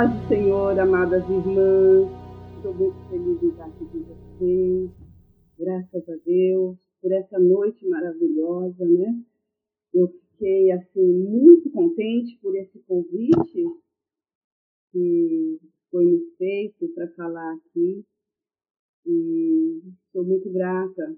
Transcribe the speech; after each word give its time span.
paz 0.00 0.10
do 0.14 0.28
Senhor, 0.28 0.78
amadas 0.78 1.22
irmãs, 1.28 2.08
estou 2.56 2.72
muito 2.72 2.96
feliz 3.10 3.42
em 3.42 3.48
estar 3.48 3.66
aqui 3.66 3.84
com 3.84 3.98
vocês. 3.98 4.90
Graças 5.58 6.08
a 6.08 6.16
Deus 6.24 6.78
por 7.02 7.12
essa 7.12 7.38
noite 7.38 7.86
maravilhosa, 7.86 8.82
né? 8.86 9.22
Eu 9.92 10.08
fiquei 10.08 10.72
assim 10.72 11.06
muito 11.06 11.70
contente 11.70 12.38
por 12.40 12.56
esse 12.56 12.78
convite 12.88 13.62
que 14.90 15.60
foi 15.90 16.06
me 16.06 16.20
feito 16.38 16.88
para 16.94 17.06
falar 17.08 17.52
aqui 17.56 18.02
e 19.04 19.82
sou 20.12 20.24
muito 20.24 20.50
grata 20.50 21.14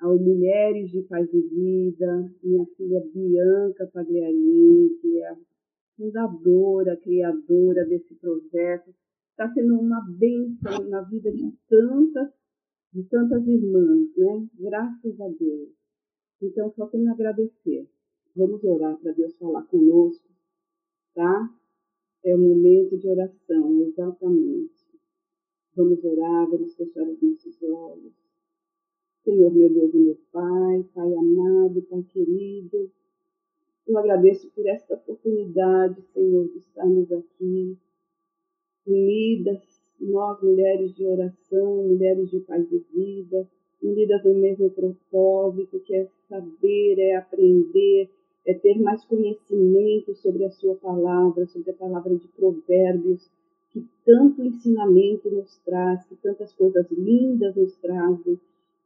ao 0.00 0.18
Mulheres 0.18 0.90
de 0.90 1.02
Paz 1.02 1.32
e 1.32 1.40
Vida, 1.42 2.28
minha 2.42 2.66
filha 2.76 3.04
Bianca 3.14 3.88
Pagliarini, 3.94 4.98
que 5.00 5.22
é 5.22 5.36
fundadora, 6.00 6.96
criadora 6.96 7.84
desse 7.84 8.14
projeto, 8.14 8.94
está 9.30 9.52
sendo 9.52 9.78
uma 9.78 10.00
bênção 10.18 10.88
na 10.88 11.02
vida 11.02 11.30
de 11.30 11.52
tantas, 11.68 12.32
de 12.90 13.02
tantas 13.04 13.46
irmãs, 13.46 14.08
né? 14.16 14.48
Graças 14.54 15.20
a 15.20 15.28
Deus. 15.28 15.68
Então, 16.40 16.72
só 16.72 16.86
tenho 16.86 17.10
a 17.10 17.12
agradecer. 17.12 17.86
Vamos 18.34 18.64
orar 18.64 18.96
para 18.98 19.12
Deus 19.12 19.36
falar 19.36 19.62
conosco, 19.64 20.26
tá? 21.14 21.54
É 22.24 22.34
o 22.34 22.38
momento 22.38 22.96
de 22.96 23.06
oração, 23.06 23.82
exatamente. 23.82 24.80
Vamos 25.76 26.02
orar, 26.02 26.48
vamos 26.48 26.74
fechar 26.74 27.02
os 27.02 27.20
nossos 27.20 27.62
olhos. 27.62 28.14
Senhor, 29.22 29.52
meu 29.52 29.70
Deus 29.70 29.92
e 29.92 29.98
meu 29.98 30.18
Pai, 30.32 30.82
Pai 30.94 31.14
amado, 31.14 31.82
Pai 31.82 32.02
querido, 32.04 32.90
eu 33.90 33.98
agradeço 33.98 34.48
por 34.54 34.66
esta 34.66 34.94
oportunidade, 34.94 36.00
Senhor, 36.14 36.46
de 36.48 36.58
estarmos 36.58 37.10
aqui, 37.10 37.76
unidas, 38.86 39.80
nós, 40.00 40.40
mulheres 40.40 40.94
de 40.94 41.04
oração, 41.04 41.88
mulheres 41.88 42.30
de 42.30 42.38
paz 42.40 42.66
e 42.70 42.78
vida, 42.94 43.48
unidas 43.82 44.24
no 44.24 44.34
mesmo 44.34 44.70
propósito, 44.70 45.80
que 45.80 45.94
é 45.94 46.08
saber, 46.28 46.98
é 47.00 47.16
aprender, 47.16 48.08
é 48.46 48.54
ter 48.54 48.78
mais 48.78 49.04
conhecimento 49.04 50.14
sobre 50.14 50.44
a 50.44 50.50
Sua 50.50 50.76
palavra, 50.76 51.46
sobre 51.46 51.70
a 51.72 51.74
palavra 51.74 52.14
de 52.14 52.28
Provérbios, 52.28 53.28
que 53.70 53.84
tanto 54.04 54.42
ensinamento 54.42 55.28
nos 55.30 55.58
traz, 55.64 56.04
que 56.06 56.14
tantas 56.16 56.52
coisas 56.52 56.88
lindas 56.90 57.56
nos 57.56 57.76
trazem. 57.76 58.38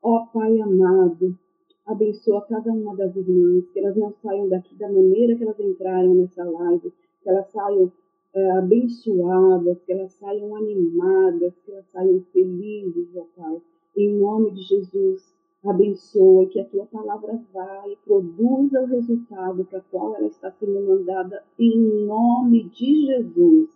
Ó 0.02 0.26
Pai 0.32 0.60
amado, 0.60 1.38
abençoa 1.86 2.42
cada 2.42 2.72
uma 2.72 2.96
das 2.96 3.14
irmãs, 3.14 3.68
que 3.70 3.78
elas 3.78 3.96
não 3.96 4.12
saiam 4.22 4.48
daqui 4.48 4.74
da 4.76 4.90
maneira 4.90 5.36
que 5.36 5.42
elas 5.42 5.60
entraram 5.60 6.14
nessa 6.14 6.44
live, 6.44 6.92
que 7.22 7.28
elas 7.28 7.50
saiam 7.50 7.92
é, 8.34 8.50
abençoadas, 8.52 9.82
que 9.84 9.92
elas 9.92 10.12
saiam 10.14 10.56
animadas, 10.56 11.54
que 11.64 11.72
elas 11.72 11.86
saiam 11.92 12.20
felizes, 12.32 13.08
ó 13.16 13.24
Pai. 13.36 13.60
Em 13.96 14.18
nome 14.18 14.50
de 14.52 14.62
Jesus, 14.62 15.32
abençoa 15.64 16.46
que 16.46 16.60
a 16.60 16.64
tua 16.64 16.86
palavra 16.86 17.40
vá 17.52 17.84
e 17.88 17.96
produza 18.04 18.82
o 18.82 18.86
resultado 18.86 19.64
para 19.64 19.80
qual 19.82 20.16
ela 20.16 20.26
está 20.26 20.50
sendo 20.50 20.80
mandada, 20.82 21.44
em 21.58 22.06
nome 22.06 22.64
de 22.70 23.06
Jesus. 23.06 23.70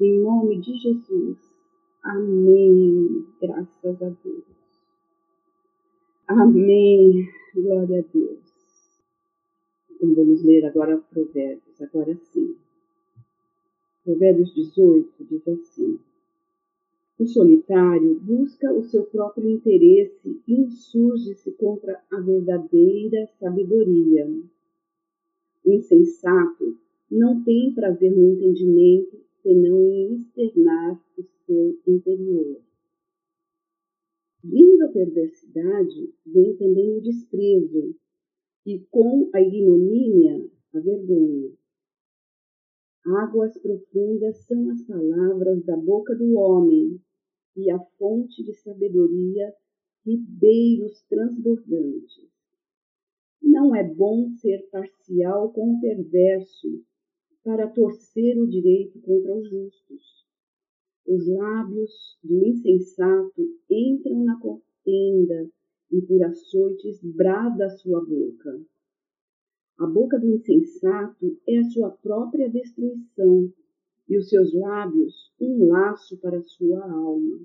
Em 0.00 0.20
nome 0.20 0.58
de 0.60 0.74
Jesus. 0.74 1.36
Amém. 2.02 3.26
Graças 3.40 4.02
a 4.02 4.10
Deus. 4.24 4.57
Amém. 6.28 7.26
Glória 7.54 8.00
a 8.00 8.12
Deus. 8.12 8.38
Então 9.90 10.14
vamos 10.14 10.44
ler 10.44 10.62
agora 10.66 10.98
Provérbios, 10.98 11.80
agora 11.80 12.14
sim. 12.16 12.54
Provérbios 14.04 14.54
18 14.54 15.24
diz 15.24 15.48
assim: 15.48 15.98
O 17.18 17.24
solitário 17.24 18.20
busca 18.20 18.70
o 18.74 18.82
seu 18.82 19.04
próprio 19.04 19.48
interesse 19.48 20.38
e 20.46 20.60
insurge-se 20.60 21.50
contra 21.52 21.98
a 22.12 22.20
verdadeira 22.20 23.26
sabedoria. 23.40 24.30
O 25.64 25.72
insensato 25.72 26.76
não 27.10 27.42
tem 27.42 27.72
prazer 27.72 28.14
no 28.14 28.34
entendimento, 28.34 29.18
senão 29.42 29.90
em 29.90 30.16
externar 30.16 31.02
o 31.16 31.22
seu 31.46 31.78
interior. 31.86 32.67
Vindo 34.50 34.86
a 34.86 34.88
perversidade, 34.88 36.14
vem 36.24 36.56
também 36.56 36.96
o 36.96 37.02
desprezo, 37.02 37.94
e 38.64 38.80
com 38.90 39.28
a 39.34 39.42
ignomínia, 39.42 40.50
a 40.72 40.80
vergonha. 40.80 41.52
Águas 43.04 43.58
profundas 43.58 44.38
são 44.46 44.70
as 44.70 44.82
palavras 44.84 45.62
da 45.66 45.76
boca 45.76 46.14
do 46.14 46.32
homem, 46.38 46.98
e 47.56 47.70
a 47.70 47.78
fonte 47.98 48.42
de 48.42 48.54
sabedoria, 48.54 49.54
ribeiros 50.06 51.02
transbordantes. 51.10 52.26
Não 53.42 53.76
é 53.76 53.84
bom 53.84 54.30
ser 54.30 54.66
parcial 54.70 55.52
com 55.52 55.74
o 55.74 55.80
perverso, 55.80 56.82
para 57.44 57.68
torcer 57.68 58.38
o 58.38 58.48
direito 58.48 58.98
contra 59.02 59.34
os 59.34 59.46
justos 59.50 60.17
os 61.06 61.26
lábios 61.26 62.18
do 62.22 62.46
insensato 62.46 63.42
entram 63.70 64.24
na 64.24 64.38
contenda 64.40 65.50
e 65.90 66.02
por 66.02 66.22
açoites 66.22 67.02
brada 67.02 67.66
a 67.66 67.70
sua 67.70 68.04
boca. 68.04 68.60
A 69.78 69.86
boca 69.86 70.18
do 70.18 70.26
insensato 70.26 71.38
é 71.46 71.58
a 71.58 71.64
sua 71.70 71.90
própria 71.90 72.50
destruição 72.50 73.52
e 74.08 74.18
os 74.18 74.28
seus 74.28 74.52
lábios 74.52 75.32
um 75.40 75.68
laço 75.68 76.18
para 76.18 76.38
a 76.38 76.42
sua 76.42 76.90
alma. 76.90 77.40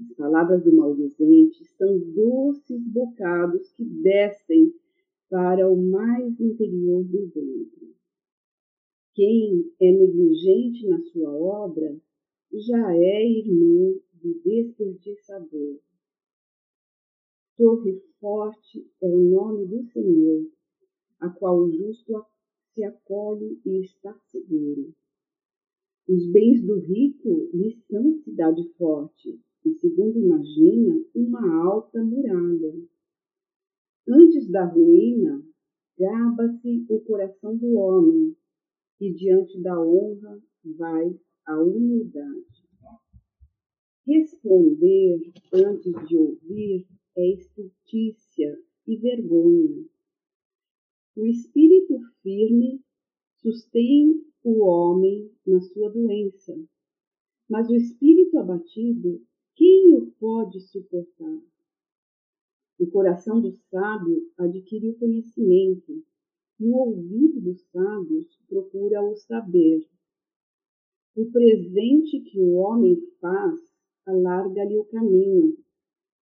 As 0.00 0.16
palavras 0.16 0.64
do 0.64 0.74
maldizente 0.74 1.64
são 1.76 1.98
doces 1.98 2.86
bocados 2.86 3.70
que 3.72 3.84
descem 3.84 4.72
para 5.28 5.68
o 5.68 5.76
mais 5.76 6.40
interior 6.40 7.04
do 7.04 7.26
ventre. 7.26 7.94
Quem 9.14 9.72
é 9.80 9.92
negligente 9.92 10.86
na 10.86 11.00
sua 11.02 11.32
obra 11.32 12.00
já 12.52 12.96
é 12.96 13.26
irmão 13.26 14.00
do 14.22 14.34
desperdiçador. 14.44 15.80
Torre 17.56 18.00
forte 18.20 18.86
é 19.02 19.08
o 19.08 19.20
nome 19.20 19.66
do 19.66 19.82
Senhor, 19.92 20.48
a 21.18 21.28
qual 21.28 21.58
o 21.58 21.72
justo 21.72 22.24
se 22.72 22.84
acolhe 22.84 23.60
e 23.66 23.80
está 23.80 24.16
seguro. 24.30 24.94
Os 26.08 26.30
bens 26.30 26.64
do 26.64 26.78
rico 26.78 27.50
lhe 27.52 27.72
são 27.90 28.14
cidade 28.22 28.62
forte, 28.78 29.40
e, 29.64 29.74
segundo 29.74 30.18
imagina, 30.18 31.04
uma 31.14 31.64
alta 31.64 32.02
muralha. 32.02 32.74
Antes 34.08 34.48
da 34.48 34.64
ruína, 34.64 35.44
gaba-se 35.98 36.86
o 36.88 37.00
coração 37.00 37.56
do 37.56 37.74
homem, 37.74 38.34
e 39.00 39.12
diante 39.12 39.58
da 39.60 39.80
honra 39.80 40.38
vai 40.64 41.18
a 41.46 41.58
humildade. 41.58 42.68
Responder 44.06 45.32
antes 45.52 45.92
de 46.06 46.16
ouvir 46.16 46.86
é 47.16 47.30
estultícia 47.32 48.58
e 48.86 48.96
vergonha. 48.96 49.84
O 51.16 51.26
espírito 51.26 51.98
firme 52.22 52.80
sustém 53.36 54.24
o 54.44 54.64
homem 54.64 55.30
na 55.46 55.60
sua 55.60 55.90
doença, 55.90 56.56
mas 57.48 57.68
o 57.68 57.74
espírito 57.74 58.38
abatido, 58.38 59.22
quem 59.54 59.94
o 59.94 60.10
pode 60.12 60.60
suportar? 60.60 61.40
O 62.78 62.86
coração 62.86 63.40
do 63.40 63.52
sábio 63.70 64.30
adquire 64.38 64.88
o 64.88 64.98
conhecimento, 64.98 66.02
e 66.60 66.68
o 66.68 66.76
ouvido 66.76 67.40
dos 67.40 67.62
sábios 67.70 68.38
procura 68.46 69.02
o 69.02 69.16
saber. 69.16 69.88
O 71.16 71.30
presente 71.32 72.20
que 72.20 72.38
o 72.38 72.52
homem 72.52 73.00
faz 73.18 73.58
alarga-lhe 74.06 74.76
o 74.76 74.84
caminho 74.84 75.56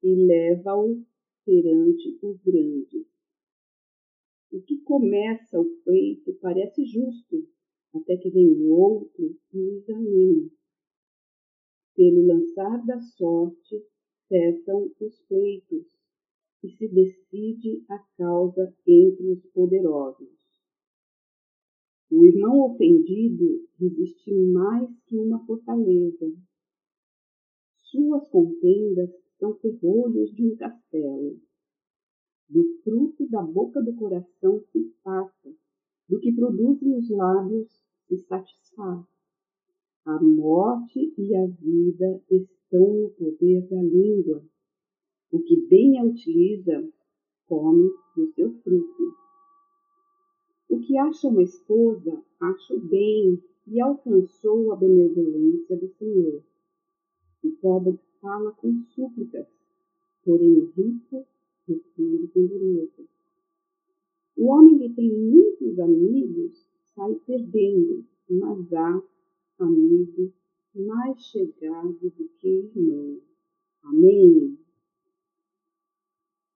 e 0.03 0.15
leva-o 0.15 1.03
perante 1.43 2.19
os 2.21 2.39
grandes. 2.43 3.07
O 4.51 4.61
que 4.61 4.77
começa 4.81 5.59
o 5.59 5.65
peito 5.83 6.33
parece 6.35 6.85
justo, 6.85 7.47
até 7.93 8.15
que 8.17 8.29
vem 8.29 8.47
o 8.47 8.69
outro 8.69 9.35
e 9.53 9.57
o 9.57 9.71
examina. 9.77 10.49
Pelo 11.95 12.25
lançar 12.27 12.85
da 12.85 12.99
sorte 12.99 13.83
cessam 14.27 14.91
os 14.99 15.19
peitos, 15.21 15.96
e 16.63 16.69
se 16.69 16.87
decide 16.87 17.83
a 17.89 17.99
causa 18.17 18.73
entre 18.85 19.31
os 19.31 19.45
poderosos. 19.47 20.29
O 22.09 22.23
irmão 22.23 22.71
ofendido 22.71 23.67
resiste 23.79 24.33
mais 24.33 24.89
que 25.05 25.17
uma 25.17 25.45
fortaleza. 25.45 26.33
Suas 27.77 28.27
contendas 28.29 29.09
são 29.37 29.55
ferrolhos 29.55 30.33
de 30.33 30.45
um 30.45 30.55
castelo. 30.55 31.39
Do 32.49 32.63
fruto 32.81 33.27
da 33.27 33.41
boca 33.41 33.81
do 33.81 33.93
coração 33.95 34.61
se 34.71 34.93
passa, 35.03 35.53
do 36.07 36.19
que 36.19 36.31
produzem 36.31 36.95
os 36.95 37.09
lábios 37.09 37.67
se 38.07 38.17
satisfaz. 38.19 39.05
A 40.05 40.23
morte 40.23 41.13
e 41.17 41.35
a 41.35 41.45
vida 41.45 42.23
estão 42.31 43.01
no 43.01 43.09
poder 43.09 43.67
da 43.67 43.81
língua. 43.81 44.41
O 45.31 45.39
que 45.39 45.57
bem 45.67 45.99
a 45.99 46.03
utiliza, 46.03 46.87
come 47.47 47.89
do 48.15 48.27
seu 48.33 48.51
fruto. 48.61 49.15
O 50.69 50.79
que 50.79 50.97
acha 50.97 51.27
uma 51.27 51.43
esposa, 51.43 52.23
acha 52.39 52.73
o 52.73 52.79
bem 52.79 53.41
e 53.67 53.81
alcançou 53.81 54.71
a 54.71 54.75
benevolência 54.75 55.75
do 55.77 55.89
Senhor. 55.89 56.41
O 57.43 57.51
pobre 57.61 57.99
fala 58.21 58.51
com 58.53 58.81
súplicas, 58.95 59.47
porém 60.23 60.57
o 60.57 60.65
rico 60.75 61.25
responde 61.67 62.27
com 62.27 62.45
dureza. 62.45 63.03
O 64.37 64.45
homem 64.45 64.77
que 64.77 64.89
tem 64.89 65.11
muitos 65.11 65.79
amigos 65.79 66.65
sai 66.95 67.15
perdendo, 67.25 68.05
mas 68.29 68.73
há 68.73 69.03
amigo 69.59 70.31
mais 70.75 71.21
chegado 71.21 71.97
do 71.99 72.29
que 72.39 72.47
irmão. 72.47 73.19
Amém. 73.83 74.57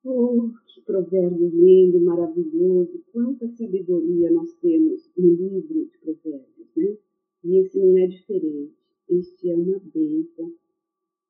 Oh, 0.03 0.50
que 0.65 0.81
provérbio 0.81 1.50
lindo, 1.50 2.01
maravilhoso, 2.01 3.03
quanta 3.12 3.48
sabedoria 3.50 4.31
nós 4.31 4.51
temos 4.56 5.12
no 5.15 5.36
livro 5.36 5.86
de 5.86 5.98
provérbios, 6.00 6.75
né? 6.75 6.98
E 7.44 7.57
esse 7.57 7.77
não 7.80 7.95
é 8.00 8.07
diferente, 8.07 8.75
este 9.07 9.50
é 9.51 9.56
uma 9.56 9.80
bênção, 9.80 10.56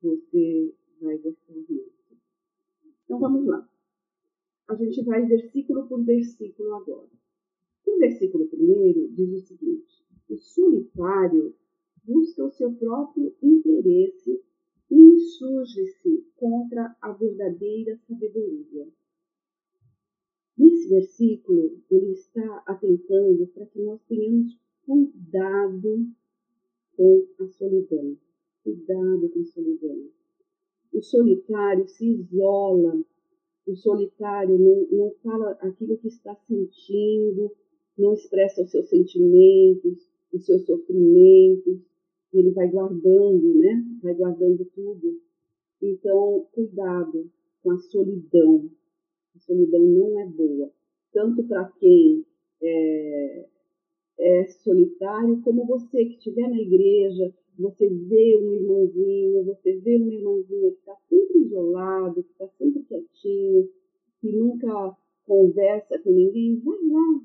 você 0.02 0.74
vai 1.02 1.18
gostar 1.18 1.54
muito. 1.54 1.92
Então 3.04 3.20
vamos 3.20 3.46
lá. 3.46 3.70
A 4.70 4.76
gente 4.76 5.04
vai 5.04 5.26
versículo 5.26 5.86
por 5.88 6.02
versículo 6.06 6.74
agora. 6.76 7.10
O 7.86 7.98
versículo 8.00 8.48
primeiro 8.48 9.10
diz 9.10 9.34
o 9.34 9.48
seguinte: 9.48 10.02
o 10.30 10.38
solitário 10.38 11.54
busca 12.06 12.46
o 12.46 12.52
seu 12.52 12.72
próprio 12.72 13.36
interesse 13.44 14.42
insurge-se 14.92 16.26
contra 16.36 16.96
a 17.02 17.12
verdadeira 17.14 17.98
sabedoria. 18.08 18.88
Nesse 20.58 20.90
versículo, 20.90 21.82
ele 21.90 22.12
está 22.12 22.64
atentando 22.68 23.48
para 23.48 23.66
que 23.66 23.80
nós 23.80 24.02
tenhamos 24.04 24.60
cuidado 24.86 26.08
com 26.96 27.26
a 27.40 27.48
solidão. 27.48 28.18
Cuidado 28.64 29.30
com 29.30 29.40
a 29.40 29.46
solidão. 29.46 30.10
O 30.94 31.02
solitário 31.02 31.88
se 31.88 32.06
isola, 32.06 33.02
o 33.66 33.76
solitário 33.76 34.58
não, 34.60 34.88
não 34.92 35.12
fala 35.24 35.52
aquilo 35.62 35.98
que 35.98 36.08
está 36.08 36.36
sentindo, 36.48 37.52
não 37.98 38.14
expressa 38.14 38.64
os 38.64 38.72
seus 38.72 38.90
sentimentos, 38.90 40.10
os 40.34 40.46
seus 40.46 40.66
sofrimentos, 40.66 41.80
ele 42.33 42.51
vai 42.51 42.69
guardando, 42.69 43.56
né? 43.56 43.83
Vai 44.01 44.13
guardando 44.13 44.66
tudo. 44.74 45.19
Então, 45.81 46.48
cuidado 46.54 47.30
com 47.63 47.72
a 47.72 47.78
solidão. 47.78 48.69
A 49.36 49.39
solidão 49.39 49.81
não 49.81 50.19
é 50.19 50.25
boa, 50.28 50.69
tanto 51.13 51.44
para 51.44 51.66
quem 51.80 52.25
é, 52.62 53.45
é 54.19 54.45
solitário, 54.48 55.42
como 55.42 55.66
você 55.66 56.06
que 56.06 56.18
estiver 56.18 56.50
na 56.50 56.60
igreja, 56.60 57.33
você 57.57 57.88
vê 57.88 58.38
um 58.38 58.54
irmãozinho, 58.54 59.45
você 59.45 59.77
vê 59.77 59.98
uma 59.98 60.13
irmãzinha 60.13 60.72
que 60.72 60.77
está 60.77 60.95
sempre 61.10 61.39
isolado, 61.39 62.24
que 62.24 62.31
está 62.31 62.48
sempre 62.57 62.84
quietinho, 62.84 63.69
que 64.19 64.31
nunca 64.31 64.98
conversa 65.25 65.98
com 66.00 66.12
ninguém, 66.12 66.60
vai 66.60 66.77
lá, 66.89 67.22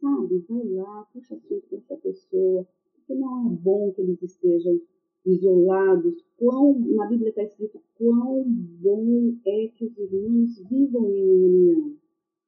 sabe? 0.00 0.44
Vai 0.48 0.64
lá, 0.68 1.08
puxa 1.12 1.34
assunto 1.34 1.66
com 1.68 1.76
essa 1.76 1.96
pessoa, 1.96 2.66
que 3.10 3.14
não 3.16 3.50
é 3.50 3.56
bom 3.56 3.92
que 3.92 4.02
eles 4.02 4.22
estejam 4.22 4.80
isolados. 5.26 6.24
Quão, 6.38 6.78
na 6.78 7.06
Bíblia 7.06 7.30
está 7.30 7.42
escrito 7.42 7.82
quão 7.98 8.44
bom 8.46 9.34
é 9.44 9.68
que 9.76 9.86
os 9.86 9.98
irmãos 9.98 10.62
vivam 10.70 11.12
em 11.12 11.44
união, 11.44 11.96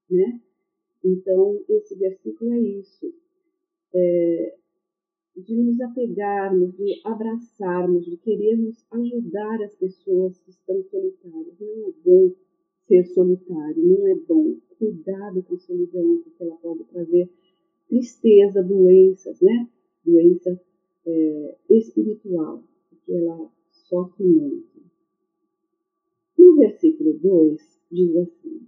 né? 0.08 0.40
Então, 1.04 1.60
esse 1.68 1.96
versículo 1.96 2.52
é 2.52 2.60
isso. 2.60 3.12
É, 3.92 4.56
de 5.36 5.56
nos 5.56 5.80
apegarmos, 5.80 6.76
de 6.76 7.00
abraçarmos, 7.04 8.04
de 8.04 8.16
querermos 8.18 8.84
ajudar 8.92 9.62
as 9.62 9.74
pessoas 9.74 10.38
que 10.38 10.50
estão 10.50 10.80
solitárias. 10.84 11.58
Não 11.58 11.88
é 11.88 11.92
bom 12.04 12.32
ser 12.86 13.04
solitário, 13.06 13.84
não 13.84 14.06
é 14.06 14.14
bom. 14.14 14.56
Cuidado 14.78 15.42
com 15.42 15.54
a 15.54 15.58
solidão, 15.58 16.22
porque 16.22 16.42
ela 16.42 16.56
pode 16.56 16.84
trazer 16.84 17.28
tristeza, 17.88 18.62
doenças, 18.62 19.40
né? 19.40 19.68
Doença 20.04 20.60
é, 21.06 21.58
espiritual, 21.70 22.62
porque 22.88 23.12
ela 23.12 23.50
sofre 23.70 24.24
muito. 24.24 24.82
No 26.38 26.56
versículo 26.56 27.18
2 27.18 27.80
diz 27.90 28.16
assim: 28.16 28.66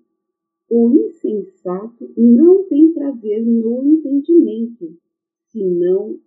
O 0.71 0.91
insensato 0.91 2.13
não 2.17 2.65
tem 2.65 2.93
prazer 2.93 3.45
no 3.45 3.85
entendimento, 3.85 4.97
senão 5.49 6.21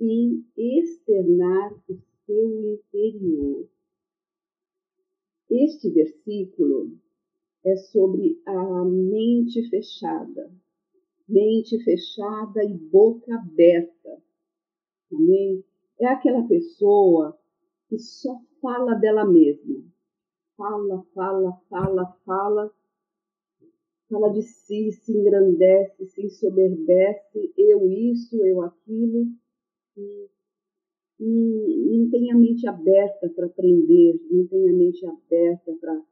em 0.00 0.44
externar 0.56 1.72
o 1.88 1.96
seu 2.26 2.74
interior. 2.74 3.68
Este 5.50 5.90
versículo 5.90 6.90
é 7.64 7.76
sobre 7.76 8.40
a 8.44 8.84
mente 8.84 9.68
fechada, 9.70 10.50
mente 11.28 11.82
fechada 11.82 12.64
e 12.64 12.74
boca 12.74 13.34
aberta. 13.34 14.22
Amém? 15.12 15.64
É 16.00 16.06
aquela 16.06 16.46
pessoa 16.46 17.38
que 17.88 17.98
só 17.98 18.40
fala 18.60 18.94
dela 18.94 19.24
mesma. 19.24 19.82
Fala, 20.56 21.04
fala, 21.14 21.52
fala, 21.68 22.06
fala. 22.24 22.74
Fala 24.08 24.28
de 24.30 24.42
si, 24.42 24.92
se 24.92 25.12
engrandece, 25.12 26.06
se 26.06 26.22
ensoberbece, 26.22 27.52
eu 27.56 27.88
isso, 27.88 28.44
eu 28.44 28.62
aquilo. 28.62 29.26
E 29.96 30.28
não 31.18 32.10
tem 32.10 32.30
a 32.30 32.36
mente 32.36 32.68
aberta 32.68 33.28
para 33.30 33.46
aprender, 33.46 34.20
não 34.30 34.46
tem 34.46 34.68
a 34.68 34.72
mente 34.72 35.04
aberta 35.06 35.72
para 35.80 36.02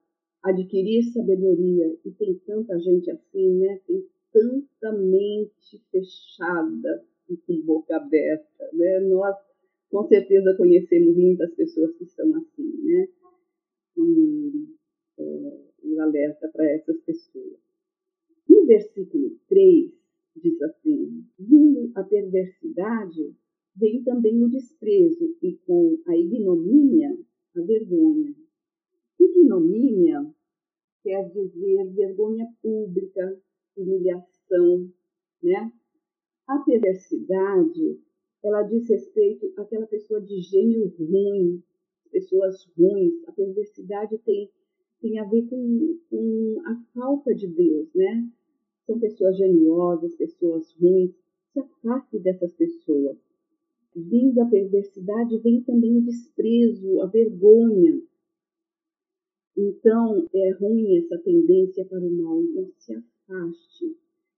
adquirir 0.43 1.05
sabedoria. 1.13 1.97
E 2.05 2.11
tem 2.13 2.35
tanta 2.47 2.79
gente 2.81 3.11
assim, 3.11 3.59
né? 3.59 3.79
Tem 3.87 4.05
tanta 4.33 4.93
mente 4.93 5.79
fechada 5.91 7.05
e 7.29 7.37
com 7.37 7.61
boca 7.63 7.97
aberta, 7.97 8.71
né? 8.73 9.01
Nós 9.01 9.37
com 9.91 10.07
certeza 10.09 10.57
conhecemos 10.57 11.17
muitas 11.17 11.55
pessoas 11.55 11.95
que 11.97 12.07
são 12.07 12.35
assim, 12.37 12.83
né? 12.83 13.09
E 13.99 14.69
é, 15.19 15.61
um 15.85 16.01
alerta 16.01 16.49
para 16.49 16.71
essas 16.71 16.99
pessoas. 17.03 17.59
No 18.49 18.67
versículo 18.67 19.39
3 19.49 19.93
diz 20.37 20.63
assim: 20.63 21.27
vindo 21.39 21.93
a 21.95 22.03
perversidade, 22.03 23.35
vem 23.77 24.03
também 24.03 24.43
o 24.43 24.49
desprezo, 24.49 25.37
e 25.43 25.57
com 25.67 25.99
a 26.07 26.17
ignomínia, 26.17 27.17
a 27.57 27.61
vergonha. 27.61 28.35
Ignomínia 29.19 30.27
quer 31.03 31.29
dizer 31.31 31.93
vergonha 31.93 32.47
pública, 32.63 33.39
humilhação, 33.77 34.91
né? 35.43 35.73
A 36.47 36.59
perversidade, 36.59 38.01
ela 38.43 38.63
diz 38.63 38.89
respeito 38.89 39.53
àquela 39.57 39.87
pessoa 39.87 40.21
de 40.21 40.41
gênio 40.41 40.93
ruim, 40.99 41.63
pessoas 42.11 42.65
ruins. 42.77 43.27
A 43.27 43.33
perversidade 43.33 44.19
tem, 44.19 44.51
tem 45.01 45.19
a 45.19 45.25
ver 45.25 45.47
com, 45.49 45.99
com 46.11 46.63
a 46.67 46.85
falta 46.95 47.35
de 47.35 47.47
Deus, 47.47 47.89
né? 47.95 48.29
São 48.87 48.99
pessoas 48.99 49.37
geniosas, 49.37 50.15
pessoas 50.17 50.73
ruins. 50.75 51.15
Se 51.53 51.61
afaste 51.61 52.19
dessas 52.19 52.53
pessoas. 52.55 53.17
Vindo 53.95 54.41
a 54.41 54.47
perversidade, 54.47 55.39
vem 55.39 55.63
também 55.63 55.99
o 55.99 56.05
desprezo, 56.05 57.01
a 57.03 57.07
vergonha. 57.07 58.03
Então, 59.57 60.27
é 60.35 60.51
ruim 60.53 60.97
essa 60.97 61.19
tendência 61.19 61.85
para 61.85 62.01
o 62.01 62.11
mal. 62.11 62.43
Então, 62.43 62.73
se 62.79 62.95
afaste 62.95 63.12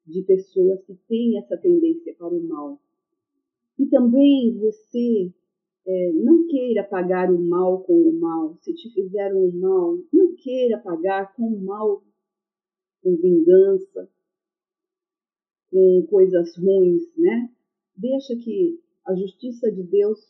de 0.07 0.23
pessoas 0.23 0.83
que 0.85 0.95
têm 1.09 1.39
essa 1.39 1.57
tendência 1.57 2.15
para 2.15 2.29
o 2.29 2.43
mal. 2.43 2.81
E 3.79 3.87
também 3.87 4.57
você 4.59 5.33
é, 5.87 6.13
não 6.13 6.47
queira 6.47 6.85
pagar 6.85 7.31
o 7.31 7.39
mal 7.39 7.83
com 7.83 7.95
o 7.95 8.21
mal. 8.21 8.57
Se 8.61 8.75
te 8.75 8.91
fizeram 8.91 9.39
o 9.39 9.53
mal, 9.53 9.99
não 10.13 10.35
queira 10.37 10.79
pagar 10.79 11.35
com 11.35 11.47
o 11.47 11.61
mal, 11.61 12.03
com 13.03 13.17
vingança, 13.17 14.09
com 15.71 16.07
coisas 16.09 16.57
ruins, 16.57 17.03
né? 17.17 17.51
Deixa 17.97 18.37
que 18.37 18.81
a 19.07 19.15
justiça 19.15 19.71
de 19.71 19.83
Deus 19.83 20.21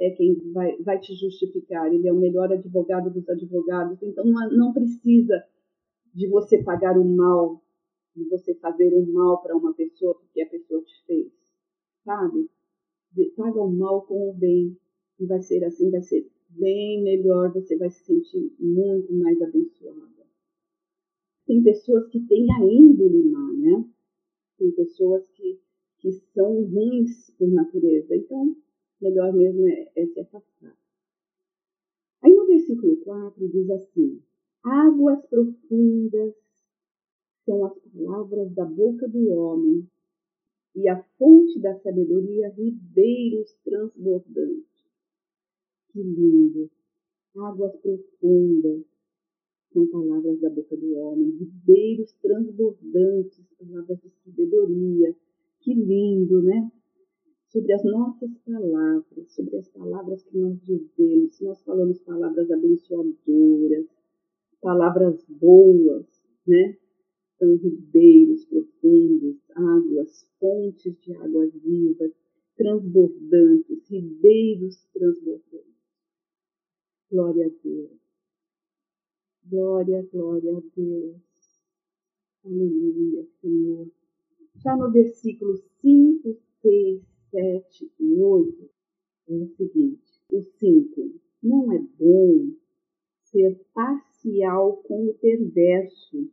é 0.00 0.10
quem 0.10 0.34
vai, 0.52 0.76
vai 0.82 0.98
te 1.00 1.14
justificar. 1.14 1.92
Ele 1.92 2.06
é 2.06 2.12
o 2.12 2.20
melhor 2.20 2.52
advogado 2.52 3.10
dos 3.10 3.28
advogados. 3.28 4.00
Então 4.02 4.24
não, 4.24 4.50
não 4.50 4.72
precisa 4.72 5.44
de 6.14 6.28
você 6.28 6.62
pagar 6.62 6.96
o 6.96 7.04
mal 7.04 7.60
de 8.18 8.28
você 8.28 8.54
fazer 8.56 8.92
um 8.92 9.12
mal 9.12 9.42
para 9.42 9.56
uma 9.56 9.72
pessoa 9.72 10.14
porque 10.14 10.42
a 10.42 10.48
pessoa 10.48 10.82
te 10.82 11.06
fez, 11.06 11.32
sabe? 12.04 12.50
paga 13.36 13.60
o 13.62 13.70
mal 13.70 14.02
com 14.02 14.30
o 14.30 14.34
bem. 14.34 14.76
E 15.18 15.26
vai 15.26 15.40
ser 15.42 15.64
assim, 15.64 15.90
vai 15.90 16.02
ser 16.02 16.30
bem 16.50 17.02
melhor, 17.02 17.52
você 17.52 17.76
vai 17.76 17.90
se 17.90 18.04
sentir 18.04 18.52
muito 18.58 19.12
mais 19.14 19.40
abençoada. 19.42 20.26
Tem 21.46 21.62
pessoas 21.62 22.06
que 22.08 22.20
têm 22.20 22.46
a 22.52 22.64
índole 22.64 23.24
má, 23.30 23.52
né? 23.54 23.84
Tem 24.58 24.70
pessoas 24.72 25.26
que, 25.30 25.58
que 25.98 26.12
são 26.12 26.62
ruins 26.64 27.30
por 27.38 27.48
natureza. 27.48 28.14
Então, 28.14 28.56
melhor 29.00 29.32
mesmo 29.32 29.66
é, 29.66 29.90
é 29.96 30.06
se 30.06 30.20
afastar. 30.20 30.76
Aí 32.22 32.34
no 32.34 32.46
versículo 32.46 32.96
4 32.98 33.48
diz 33.48 33.70
assim: 33.70 34.22
Águas 34.62 35.24
profundas 35.26 36.34
são 37.48 37.64
as 37.64 37.78
palavras 37.78 38.52
da 38.52 38.66
boca 38.66 39.08
do 39.08 39.30
homem, 39.30 39.88
e 40.76 40.86
a 40.86 41.02
fonte 41.18 41.58
da 41.58 41.74
sabedoria, 41.80 42.50
ribeiros 42.50 43.56
transbordantes. 43.64 44.84
Que 45.88 46.02
lindo! 46.02 46.70
Águas 47.34 47.74
profundas 47.76 48.84
são 49.72 49.86
palavras 49.88 50.38
da 50.40 50.50
boca 50.50 50.76
do 50.76 50.94
homem, 50.98 51.30
ribeiros 51.30 52.12
transbordantes, 52.20 53.40
palavras 53.58 53.98
de 54.02 54.10
sabedoria. 54.22 55.16
Que 55.60 55.72
lindo, 55.72 56.42
né? 56.42 56.70
Sobre 57.48 57.72
as 57.72 57.82
nossas 57.82 58.30
palavras, 58.44 59.32
sobre 59.32 59.56
as 59.56 59.68
palavras 59.68 60.22
que 60.22 60.36
nós 60.36 60.60
dizemos, 60.60 61.34
se 61.34 61.44
nós 61.44 61.62
falamos 61.62 61.98
palavras 62.00 62.50
abençoadoras, 62.50 63.86
palavras 64.60 65.24
boas, 65.30 66.06
né? 66.46 66.76
São 67.38 67.56
ribeiros 67.56 68.44
profundos, 68.46 69.36
águas, 69.54 70.28
fontes 70.40 70.98
de 71.00 71.14
águas 71.14 71.54
vivas, 71.54 72.12
transbordantes, 72.56 73.88
ribeiros 73.88 74.84
transbordantes. 74.92 75.68
Glória 77.10 77.46
a 77.46 77.50
Deus. 77.62 77.98
Glória, 79.44 80.02
glória 80.12 80.58
a 80.58 80.62
Deus. 80.76 81.16
Aleluia, 82.44 83.24
Senhor. 83.40 83.88
Já 84.56 84.76
no 84.76 84.90
versículo 84.90 85.56
5, 85.80 86.36
6, 86.60 87.02
7 87.30 87.92
e 88.00 88.20
8, 88.20 88.70
é 89.28 89.34
o 89.34 89.46
seguinte: 89.46 90.20
o 90.32 90.42
5. 90.42 91.20
Não 91.42 91.72
é 91.72 91.78
bom 91.78 92.52
ser 93.22 93.64
parcial 93.72 94.78
com 94.78 95.08
o 95.08 95.14
perverso 95.14 96.28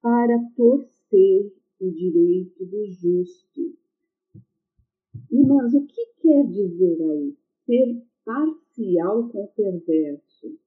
para 0.00 0.38
torcer 0.56 1.52
o 1.80 1.90
direito 1.90 2.64
do 2.64 2.86
justo. 2.90 3.76
Irmãs, 5.30 5.74
o 5.74 5.86
que 5.86 6.06
quer 6.20 6.46
dizer 6.46 7.02
aí? 7.02 7.36
Ser 7.66 8.02
parcial 8.24 9.28
com 9.28 9.44
o 9.44 9.48
perverso. 9.48 10.58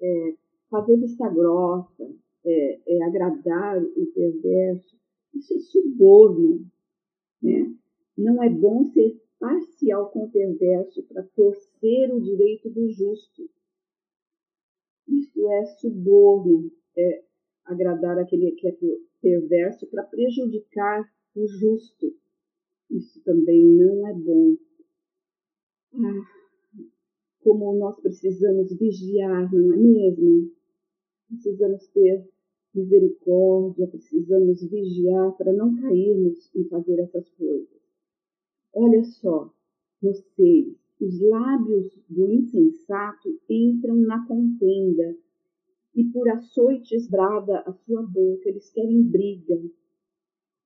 É, 0.00 0.34
fazer 0.68 0.96
vista 0.96 1.28
grossa, 1.28 2.10
é, 2.44 2.80
é 2.86 3.04
agradar 3.04 3.82
o 3.82 4.06
perverso. 4.06 4.96
Isso 5.34 5.54
é 5.54 5.58
suborno. 5.60 6.66
Né? 7.42 7.74
Não 8.16 8.42
é 8.42 8.50
bom 8.50 8.84
ser 8.84 9.20
parcial 9.38 10.10
com 10.10 10.24
o 10.24 10.30
perverso 10.30 11.02
para 11.04 11.22
torcer 11.34 12.14
o 12.14 12.20
direito 12.20 12.70
do 12.70 12.88
justo. 12.90 13.48
Isto 15.08 15.48
é 15.50 15.64
suborno, 15.64 16.70
é 16.96 17.24
agradar 17.64 18.18
aquele 18.18 18.52
que 18.52 18.68
é 18.68 18.76
perverso 19.20 19.86
para 19.86 20.04
prejudicar 20.04 21.04
o 21.34 21.46
justo. 21.46 22.14
Isso 22.90 23.22
também 23.24 23.64
não 23.64 24.06
é 24.06 24.14
bom. 24.14 24.56
Ah, 25.94 26.26
como 27.40 27.76
nós 27.78 28.00
precisamos 28.00 28.72
vigiar, 28.78 29.52
não 29.52 29.72
é 29.72 29.76
mesmo? 29.76 30.50
Precisamos 31.28 31.86
ter 31.88 32.28
misericórdia, 32.74 33.86
precisamos 33.88 34.62
vigiar 34.62 35.32
para 35.36 35.52
não 35.52 35.74
cairmos 35.80 36.50
em 36.54 36.64
fazer 36.68 36.98
essas 37.00 37.28
coisas. 37.30 37.82
Olha 38.74 39.04
só, 39.04 39.52
6, 40.00 40.76
os 41.00 41.20
lábios 41.20 41.98
do 42.08 42.30
insensato 42.30 43.40
entram 43.48 43.96
na 43.96 44.26
contenda 44.26 45.16
e 45.94 46.04
por 46.04 46.28
açoites 46.28 47.08
brada 47.08 47.60
a 47.60 47.72
sua 47.72 48.02
boca, 48.02 48.48
eles 48.48 48.70
querem 48.70 49.02
briga. 49.02 49.60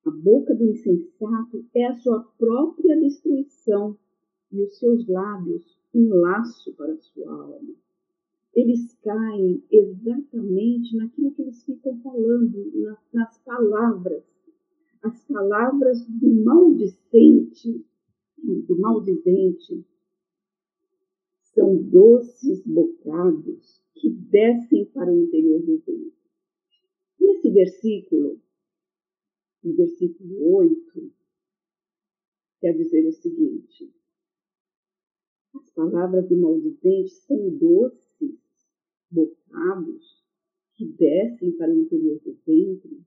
A 0.05 0.11
boca 0.11 0.55
do 0.55 0.67
insensato 0.67 1.65
é 1.75 1.87
a 1.87 1.97
sua 1.97 2.23
própria 2.39 2.97
destruição 3.01 3.99
e 4.53 4.63
os 4.63 4.79
seus 4.79 5.07
lábios 5.09 5.77
um 5.93 6.15
laço 6.15 6.73
para 6.75 6.93
a 6.93 6.99
sua 6.99 7.33
alma. 7.33 7.75
Eles 8.55 8.95
caem 9.03 9.63
exatamente 9.71 10.97
naquilo 10.97 11.33
que 11.33 11.43
eles 11.43 11.65
ficam 11.65 11.99
falando, 12.01 12.73
nas, 13.13 13.39
palavras, 13.39 14.25
as 15.03 15.25
palavras 15.25 16.07
do 16.07 16.45
maldicente, 16.45 17.85
do 18.39 18.79
maldizente, 18.79 19.85
são 21.43 21.77
doces 21.77 22.63
bocados 22.65 23.86
que 23.97 24.11
descem 24.11 24.85
para 24.87 25.11
o 25.11 25.23
interior 25.23 25.61
do 25.61 25.79
ventre. 25.79 26.13
Nesse 27.19 27.51
versículo, 27.51 28.41
no 29.63 29.75
versículo 29.75 30.55
8, 30.57 31.13
quer 32.61 32.73
dizer 32.77 33.07
o 33.07 33.13
seguinte: 33.13 33.93
as 35.55 35.71
palavras 35.71 36.29
do 36.29 36.37
maldizente 36.37 37.11
são 37.11 37.51
doces, 37.57 38.39
bocados, 39.11 40.25
que 40.75 40.87
descem 40.87 41.53
para 41.57 41.73
o 41.73 41.81
interior 41.81 42.21
do 42.21 42.35
ventre. 42.47 43.03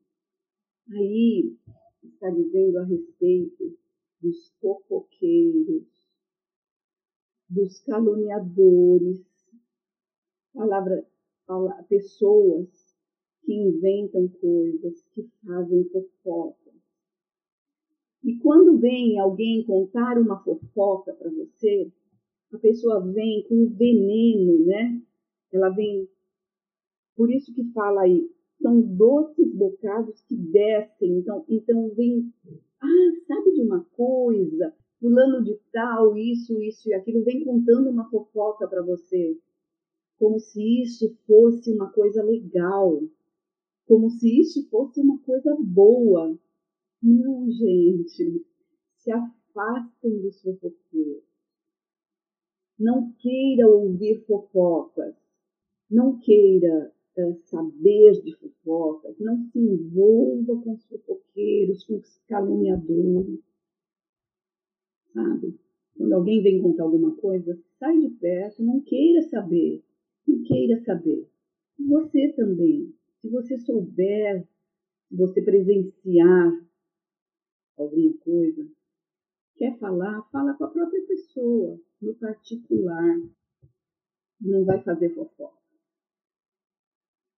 Aí 0.91 1.55
está 2.03 2.31
dizendo 2.31 2.79
a 2.79 2.83
respeito 2.83 3.77
dos 4.21 4.51
fofoqueiros, 4.59 5.85
dos 7.47 7.79
caluniadores, 7.81 9.28
palavra, 10.59 11.05
pessoas 11.87 12.67
que 13.43 13.53
inventam 13.53 14.27
coisas, 14.27 15.01
que 15.13 15.25
fazem 15.45 15.85
fofocas. 15.85 16.73
E 18.23 18.37
quando 18.39 18.77
vem 18.77 19.17
alguém 19.17 19.63
contar 19.65 20.17
uma 20.17 20.43
fofoca 20.43 21.13
para 21.13 21.31
você, 21.31 21.89
a 22.51 22.57
pessoa 22.57 22.99
vem 22.99 23.45
com 23.47 23.69
veneno, 23.69 24.65
né? 24.65 25.01
Ela 25.53 25.69
vem. 25.69 26.07
Por 27.15 27.31
isso 27.31 27.53
que 27.53 27.63
fala 27.71 28.01
aí, 28.01 28.29
são 28.61 28.81
doces 28.81 29.53
bocados 29.55 30.21
que 30.23 30.35
descem. 30.35 31.19
Então, 31.19 31.45
então 31.47 31.89
vem. 31.95 32.33
Ah, 32.81 33.11
sabe 33.27 33.53
de 33.53 33.61
uma 33.61 33.85
coisa? 33.95 34.75
Fulano 34.99 35.41
de 35.41 35.57
tal, 35.71 36.17
isso, 36.17 36.61
isso 36.61 36.89
e 36.89 36.93
aquilo, 36.93 37.23
vem 37.23 37.45
contando 37.45 37.89
uma 37.89 38.09
fofoca 38.09 38.67
para 38.67 38.81
você 38.81 39.39
como 40.19 40.37
se 40.37 40.81
isso 40.81 41.17
fosse 41.25 41.71
uma 41.71 41.89
coisa 41.91 42.21
legal, 42.21 43.01
como 43.87 44.09
se 44.09 44.41
isso 44.41 44.69
fosse 44.69 44.99
uma 44.99 45.17
coisa 45.19 45.55
boa. 45.57 46.37
Não, 47.01 47.49
gente, 47.49 48.45
se 48.97 49.11
afastem 49.11 50.21
dos 50.21 50.41
fofoqueiros. 50.41 51.23
Não 52.77 53.13
queira 53.13 53.67
ouvir 53.67 54.25
fofocas, 54.25 55.15
não 55.89 56.19
queira 56.19 56.93
é, 57.17 57.33
saber 57.45 58.21
de 58.21 58.35
fofocas, 58.35 59.17
não 59.19 59.41
se 59.51 59.59
envolva 59.59 60.61
com 60.61 60.73
os 60.73 60.85
fofoqueiros, 60.85 61.85
com 61.85 61.95
os 61.95 62.17
caluniadores, 62.27 63.39
sabe? 65.13 65.57
Quando 65.97 66.13
alguém 66.13 66.41
vem 66.41 66.61
contar 66.61 66.83
alguma 66.83 67.15
coisa, 67.15 67.57
sai 67.77 67.99
de 67.99 68.09
perto, 68.11 68.63
não 68.63 68.81
queira 68.81 69.21
saber 69.23 69.83
não 70.29 70.43
queira 70.43 70.83
saber. 70.83 71.27
Você 71.79 72.33
também, 72.33 72.93
se 73.21 73.29
você 73.29 73.57
souber, 73.59 74.47
se 75.07 75.15
você 75.15 75.41
presenciar 75.41 76.67
alguma 77.77 78.13
coisa, 78.19 78.67
quer 79.55 79.77
falar, 79.79 80.21
fala 80.31 80.53
com 80.53 80.65
a 80.65 80.69
própria 80.69 81.01
pessoa, 81.07 81.79
no 82.01 82.13
particular. 82.15 83.19
Não 84.41 84.63
vai 84.63 84.81
fazer 84.83 85.09
fofoca. 85.15 85.57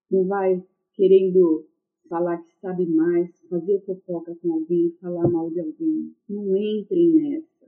Não 0.10 0.28
vai 0.28 0.64
querendo 0.94 1.68
falar 2.10 2.44
que 2.44 2.54
sabe 2.60 2.86
mais, 2.86 3.32
fazer 3.50 3.82
fofoca 3.86 4.36
com 4.36 4.54
alguém, 4.54 4.92
falar 5.00 5.28
mal 5.30 5.50
de 5.50 5.62
alguém. 5.62 6.16
Não 6.28 6.56
entrem 6.56 7.14
nessa. 7.14 7.68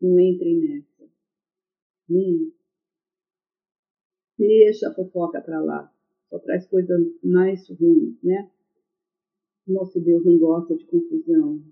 Não 0.00 0.18
entrem 0.18 0.60
nessa. 0.60 1.08
Nem 2.08 2.52
Deixa 4.38 4.88
a 4.88 4.94
fofoca 4.94 5.40
para 5.40 5.60
lá. 5.60 5.92
Só 6.28 6.38
traz 6.38 6.66
coisas 6.66 7.00
mais 7.22 7.68
ruins, 7.68 8.20
né? 8.22 8.50
Nosso 9.66 10.00
Deus 10.00 10.24
não 10.24 10.38
gosta 10.38 10.76
de 10.76 10.84
confusão. 10.86 11.62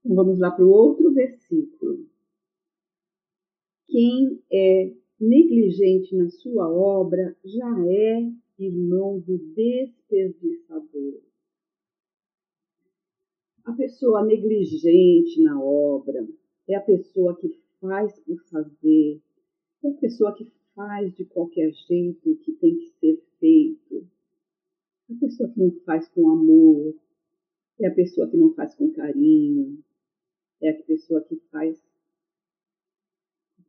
Então 0.00 0.16
vamos 0.16 0.38
lá 0.38 0.50
para 0.50 0.64
o 0.64 0.70
outro 0.70 1.12
versículo. 1.12 2.06
Quem 3.86 4.42
é 4.52 4.92
negligente 5.20 6.14
na 6.16 6.28
sua 6.28 6.68
obra 6.68 7.36
já 7.44 7.68
é 7.86 8.30
irmão 8.58 9.20
do 9.20 9.38
desperdiçador. 9.54 11.20
A 13.64 13.72
pessoa 13.72 14.24
negligente 14.24 15.42
na 15.42 15.60
obra 15.60 16.26
é 16.68 16.74
a 16.76 16.80
pessoa 16.80 17.36
que 17.36 17.48
faz 17.80 18.18
por 18.20 18.38
fazer, 18.44 19.20
é 19.82 19.88
a 19.88 19.94
pessoa 19.94 20.34
que 20.34 20.50
faz 20.76 21.12
de 21.14 21.24
qualquer 21.24 21.72
jeito 21.72 22.30
o 22.30 22.36
que 22.36 22.52
tem 22.52 22.76
que 22.76 22.90
ser 23.00 23.16
feito, 23.40 24.06
a 25.10 25.14
pessoa 25.18 25.50
que 25.50 25.58
não 25.58 25.72
faz 25.80 26.06
com 26.10 26.30
amor, 26.30 26.94
é 27.80 27.88
a 27.88 27.94
pessoa 27.94 28.30
que 28.30 28.36
não 28.36 28.54
faz 28.54 28.74
com 28.74 28.92
carinho, 28.92 29.82
é 30.60 30.70
a 30.70 30.82
pessoa 30.82 31.22
que 31.24 31.36
faz 31.50 31.82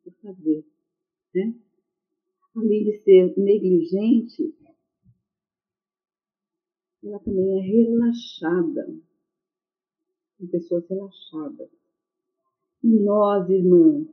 por 0.03 0.13
fazer, 0.21 0.65
né? 1.33 1.55
Além 2.55 2.83
de 2.85 2.97
ser 3.03 3.37
negligente, 3.37 4.53
ela 7.03 7.19
também 7.19 7.59
é 7.59 7.61
relaxada. 7.61 8.99
São 10.37 10.47
pessoas 10.47 10.87
relaxadas. 10.89 11.69
E 12.83 12.87
nós, 12.87 13.49
irmãs, 13.49 14.07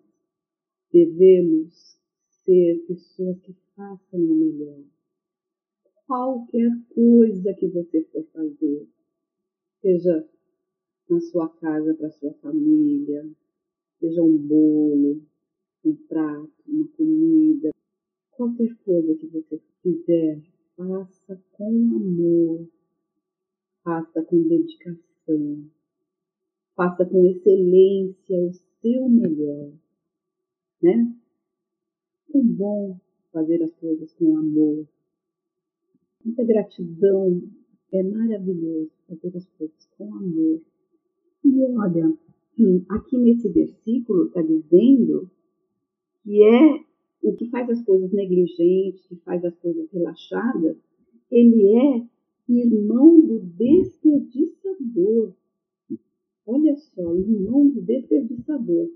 devemos 0.92 1.98
ser 2.44 2.84
pessoas 2.86 3.40
que 3.40 3.54
façam 3.74 4.20
o 4.20 4.34
melhor. 4.34 4.84
Qualquer 6.06 6.70
coisa 6.94 7.54
que 7.54 7.68
você 7.68 8.02
for 8.04 8.24
fazer, 8.32 8.86
seja 9.80 10.28
na 11.08 11.20
sua 11.20 11.48
casa 11.48 11.94
para 11.94 12.10
sua 12.10 12.32
família, 12.34 13.30
seja 13.98 14.22
um 14.22 14.36
bolo, 14.36 15.22
um 15.84 15.96
prato, 16.08 16.52
uma 16.66 16.86
comida, 16.88 17.70
qualquer 18.32 18.74
coisa 18.84 19.14
que 19.14 19.26
você 19.26 19.60
fizer, 19.82 20.42
faça 20.76 21.42
com 21.52 21.70
amor, 21.70 22.68
faça 23.82 24.22
com 24.22 24.42
dedicação, 24.42 25.70
faça 26.74 27.04
com 27.06 27.26
excelência 27.26 28.44
o 28.44 28.52
seu 28.52 29.08
melhor, 29.08 29.72
né? 30.82 31.23
É 32.34 32.42
bom 32.42 32.98
fazer 33.32 33.62
as 33.62 33.72
coisas 33.76 34.12
com 34.14 34.36
amor. 34.36 34.86
Muita 36.24 36.44
gratidão, 36.44 37.42
é 37.92 38.02
maravilhoso 38.02 38.90
fazer 39.08 39.36
as 39.36 39.46
coisas 39.56 39.88
com 39.96 40.12
amor. 40.12 40.60
E 41.44 41.60
olha, 41.78 42.12
aqui 42.88 43.18
nesse 43.18 43.48
versículo 43.50 44.26
está 44.26 44.42
dizendo 44.42 45.30
que 46.22 46.42
é 46.42 46.84
o 47.22 47.36
que 47.36 47.48
faz 47.50 47.70
as 47.70 47.82
coisas 47.84 48.12
negligentes, 48.12 49.06
que 49.06 49.16
faz 49.16 49.44
as 49.44 49.54
coisas 49.58 49.88
relaxadas, 49.92 50.76
ele 51.30 51.66
é 51.66 52.06
irmão 52.48 53.20
do 53.20 53.40
desperdiçador. 53.40 55.32
Olha 56.46 56.76
só, 56.76 57.14
irmão 57.14 57.68
do 57.68 57.80
desperdiçador. 57.80 58.90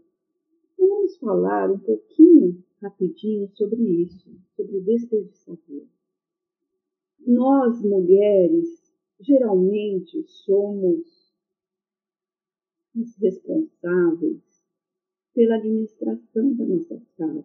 Vamos 0.79 1.17
falar 1.19 1.71
um 1.71 1.79
pouquinho, 1.79 2.63
rapidinho, 2.81 3.49
sobre 3.55 3.83
isso, 4.03 4.31
sobre 4.57 4.77
o 4.77 4.85
desperdiçador. 4.85 5.87
Nós, 7.27 7.81
mulheres, 7.83 8.93
geralmente 9.21 10.23
somos 10.27 11.33
os 12.95 13.17
responsáveis 13.17 14.43
pela 15.35 15.57
administração 15.57 16.55
das 16.55 16.69
nossas 16.69 17.09
casas. 17.17 17.45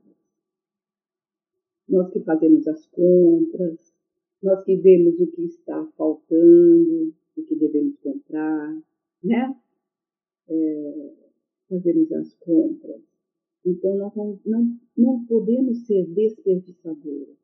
Nós 1.88 2.12
que 2.12 2.20
fazemos 2.22 2.68
as 2.68 2.86
compras, 2.88 3.94
nós 4.42 4.64
que 4.64 4.76
vemos 4.78 5.20
o 5.20 5.28
que 5.28 5.44
está 5.44 5.86
faltando, 5.98 7.14
o 7.36 7.44
que 7.44 7.56
devemos 7.56 7.98
comprar, 8.00 8.82
né? 9.24 9.56
É, 10.48 11.14
fazemos 11.70 12.12
as 12.14 12.34
compras. 12.36 13.13
Então, 13.66 13.96
nós 13.96 14.14
não, 14.16 14.40
não, 14.46 14.80
não 14.98 15.26
podemos 15.26 15.86
ser 15.86 16.06
desperdiçadoras. 16.08 17.38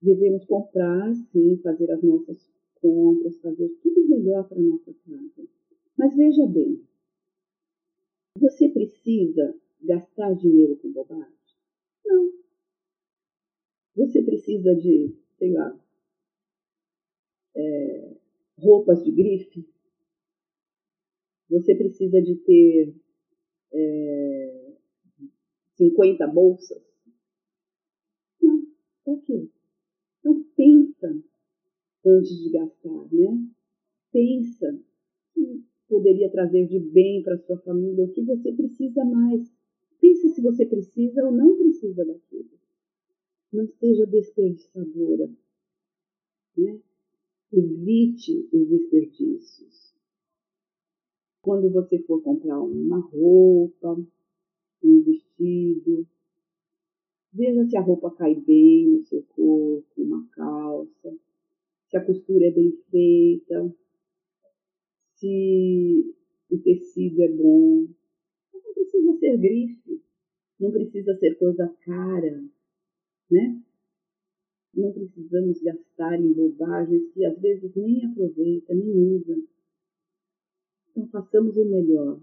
Devemos 0.00 0.44
comprar, 0.46 1.14
sim, 1.14 1.58
fazer 1.62 1.90
as 1.90 2.02
nossas 2.02 2.50
compras, 2.76 3.38
fazer 3.40 3.68
tudo 3.82 4.08
melhor 4.08 4.48
para 4.48 4.58
a 4.58 4.62
nossa 4.62 4.94
casa. 4.94 5.48
Mas 5.98 6.16
veja 6.16 6.46
bem, 6.46 6.82
você 8.38 8.70
precisa 8.70 9.54
gastar 9.82 10.34
dinheiro 10.34 10.76
com 10.76 10.90
bobagem? 10.92 11.34
Não. 12.06 12.32
Você 13.96 14.22
precisa 14.22 14.74
de, 14.74 15.14
sei 15.38 15.52
lá, 15.52 15.78
é, 17.54 18.16
roupas 18.58 19.04
de 19.04 19.10
grife? 19.10 19.68
Você 21.50 21.74
precisa 21.74 22.22
de 22.22 22.36
ter 22.36 22.94
é, 23.72 24.72
50 25.76 26.26
bolsas? 26.28 26.82
Não. 28.42 28.66
Para 29.04 29.16
quê? 29.22 29.48
Então 30.20 30.44
pensa 30.56 31.22
antes 32.04 32.36
de 32.36 32.50
gastar, 32.50 33.12
né? 33.12 33.46
Pensa 34.12 34.78
que 35.34 35.64
poderia 35.88 36.30
trazer 36.30 36.66
de 36.66 36.78
bem 36.78 37.22
para 37.22 37.38
sua 37.38 37.58
família, 37.58 38.04
o 38.04 38.12
que 38.12 38.22
você 38.22 38.52
precisa 38.52 39.04
mais. 39.04 39.50
Pense 40.00 40.28
se 40.30 40.40
você 40.40 40.64
precisa 40.66 41.24
ou 41.24 41.32
não 41.32 41.56
precisa 41.56 42.04
daquilo. 42.04 42.50
Não 43.52 43.66
seja 43.66 44.06
desperdiçadora. 44.06 45.30
Né? 46.56 46.80
Evite 47.52 48.48
os 48.52 48.68
desperdícios. 48.68 49.89
Quando 51.42 51.70
você 51.70 51.98
for 52.00 52.22
comprar 52.22 52.60
uma 52.60 52.98
roupa, 52.98 53.98
um 54.84 55.02
vestido, 55.02 56.06
veja 57.32 57.66
se 57.66 57.76
a 57.76 57.80
roupa 57.80 58.10
cai 58.10 58.34
bem 58.34 58.88
no 58.88 59.02
seu 59.04 59.22
corpo, 59.22 59.86
uma 59.96 60.26
calça, 60.32 61.16
se 61.88 61.96
a 61.96 62.04
costura 62.04 62.46
é 62.46 62.50
bem 62.50 62.72
feita, 62.90 63.74
se 65.14 66.14
o 66.50 66.58
tecido 66.58 67.22
é 67.22 67.28
bom. 67.28 67.86
Não 68.52 68.74
precisa 68.74 69.18
ser 69.18 69.38
grife, 69.38 70.02
não 70.58 70.70
precisa 70.70 71.16
ser 71.16 71.34
coisa 71.36 71.74
cara, 71.84 72.44
né? 73.30 73.62
Não 74.74 74.92
precisamos 74.92 75.60
gastar 75.62 76.20
em 76.20 76.32
bobagens 76.32 77.10
que 77.12 77.24
às 77.24 77.38
vezes 77.40 77.74
nem 77.74 78.04
aproveita, 78.04 78.74
nem 78.74 78.90
usa. 78.90 79.36
Então 80.90 81.06
façamos 81.08 81.56
o 81.56 81.64
melhor, 81.64 82.20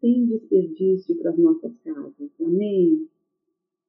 sem 0.00 0.26
desperdício 0.26 1.16
para 1.16 1.30
as 1.30 1.38
nossas 1.38 1.76
casas. 1.78 2.30
Amém? 2.40 3.08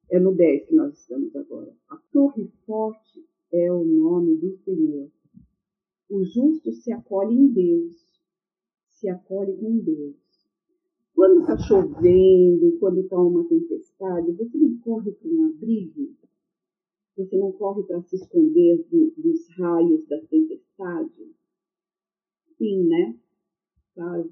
É 0.09 0.19
no 0.19 0.33
10 0.33 0.67
que 0.67 0.75
nós 0.75 0.97
estamos 0.97 1.35
agora. 1.35 1.73
A 1.89 1.97
torre 2.11 2.49
forte 2.65 3.25
é 3.51 3.71
o 3.71 3.83
nome 3.83 4.37
do 4.37 4.57
Senhor. 4.57 5.09
O 6.09 6.23
justo 6.23 6.71
se 6.71 6.91
acolhe 6.91 7.35
em 7.35 7.47
Deus 7.47 8.07
se 8.99 9.07
acolhe 9.09 9.55
com 9.57 9.77
Deus. 9.77 10.15
Quando 11.13 11.41
está 11.41 11.57
chovendo, 11.57 12.77
quando 12.79 13.01
está 13.01 13.17
uma 13.17 13.47
tempestade, 13.47 14.31
você 14.33 14.57
não 14.57 14.77
corre 14.79 15.11
para 15.11 15.29
um 15.29 15.45
abrigo, 15.47 16.15
você 17.15 17.37
não 17.37 17.51
corre 17.51 17.83
para 17.83 18.01
se 18.03 18.15
esconder 18.15 18.85
do, 18.89 19.13
dos 19.17 19.47
raios 19.57 20.05
da 20.07 20.19
tempestade. 20.21 21.35
Sim, 22.57 22.87
né? 22.87 23.15
Está 23.97 24.23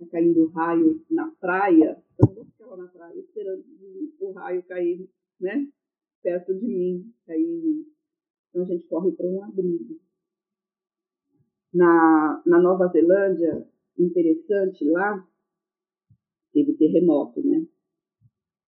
tá 0.00 0.06
caindo 0.10 0.48
raio 0.48 1.00
na 1.08 1.30
praia, 1.40 2.02
eu 2.18 2.34
vou 2.34 2.44
ficar 2.44 2.66
lá 2.66 2.76
na 2.76 2.88
praia 2.88 3.16
esperando 3.20 3.64
o 4.18 4.32
raio 4.32 4.64
cair, 4.64 5.08
né? 5.40 5.68
Perto 6.24 6.52
de 6.52 6.66
mim, 6.66 7.14
cair 7.24 7.46
em 7.46 7.60
mim. 7.62 7.86
Então 8.50 8.62
a 8.62 8.64
gente 8.64 8.84
corre 8.88 9.12
para 9.12 9.28
um 9.28 9.44
abrigo. 9.44 10.00
Na, 11.72 12.42
na 12.44 12.58
Nova 12.58 12.88
Zelândia, 12.88 13.64
interessante 13.96 14.84
lá, 14.84 15.24
teve 16.52 16.72
terremoto, 16.72 17.46
né? 17.46 17.64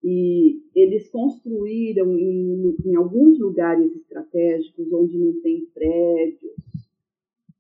E 0.04 0.62
eles 0.72 1.10
construíram 1.10 2.16
em, 2.16 2.76
em 2.84 2.94
alguns 2.94 3.40
lugares 3.40 3.92
estratégicos 3.96 4.92
onde 4.92 5.18
não 5.18 5.40
tem 5.40 5.66
prédios, 5.66 6.54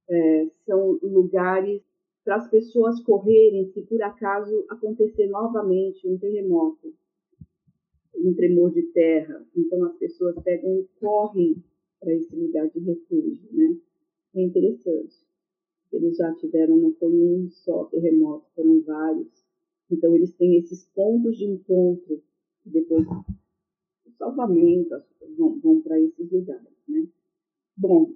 é, 0.08 0.46
são 0.64 0.92
lugares 1.02 1.87
para 2.28 2.36
as 2.36 2.50
pessoas 2.50 3.00
correrem 3.00 3.72
se 3.72 3.80
por 3.80 4.02
acaso 4.02 4.66
acontecer 4.68 5.28
novamente 5.28 6.06
um 6.06 6.18
terremoto, 6.18 6.92
um 8.14 8.34
tremor 8.34 8.70
de 8.70 8.82
terra. 8.92 9.42
Então 9.56 9.82
as 9.86 9.96
pessoas 9.96 10.38
pegam 10.42 10.78
e 10.78 10.86
correm 11.00 11.64
para 11.98 12.12
esse 12.12 12.36
lugar 12.36 12.68
de 12.68 12.80
refúgio, 12.80 13.48
né? 13.50 13.74
É 14.34 14.42
interessante 14.42 15.26
eles 15.90 16.18
já 16.18 16.30
tiveram, 16.34 16.76
não 16.76 16.92
foi 16.96 17.08
um 17.08 17.48
só 17.48 17.84
terremoto, 17.86 18.44
foram 18.54 18.82
vários. 18.82 19.32
Então, 19.90 20.14
eles 20.14 20.34
têm 20.34 20.58
esses 20.58 20.84
pontos 20.84 21.38
de 21.38 21.46
encontro, 21.46 22.22
depois 22.62 23.06
o 23.06 24.10
salvamento, 24.18 25.02
vão, 25.38 25.58
vão 25.60 25.80
para 25.80 25.98
esses 25.98 26.30
lugares. 26.30 26.68
Né? 26.86 27.08
Bom, 27.74 28.12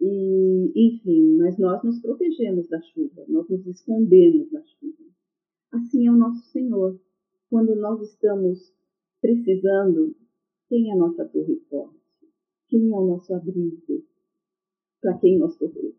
e, 0.00 0.72
enfim, 0.74 1.36
mas 1.36 1.58
nós 1.58 1.82
nos 1.82 2.00
protegemos 2.00 2.68
da 2.68 2.80
chuva, 2.82 3.24
nós 3.28 3.48
nos 3.48 3.66
escondemos 3.66 4.50
da 4.50 4.62
chuva. 4.62 5.04
Assim 5.72 6.06
é 6.06 6.10
o 6.10 6.16
nosso 6.16 6.44
Senhor. 6.50 7.00
Quando 7.50 7.74
nós 7.76 8.00
estamos 8.00 8.72
precisando, 9.20 10.14
quem 10.68 10.90
é 10.90 10.94
a 10.94 10.96
nossa 10.96 11.24
torre 11.24 11.56
forte? 11.70 11.98
Quem 12.68 12.92
é 12.92 12.96
o 12.96 13.06
nosso 13.06 13.34
abrigo? 13.34 14.04
Para 15.00 15.18
quem 15.18 15.38
nós 15.38 15.56
corremos? 15.56 15.94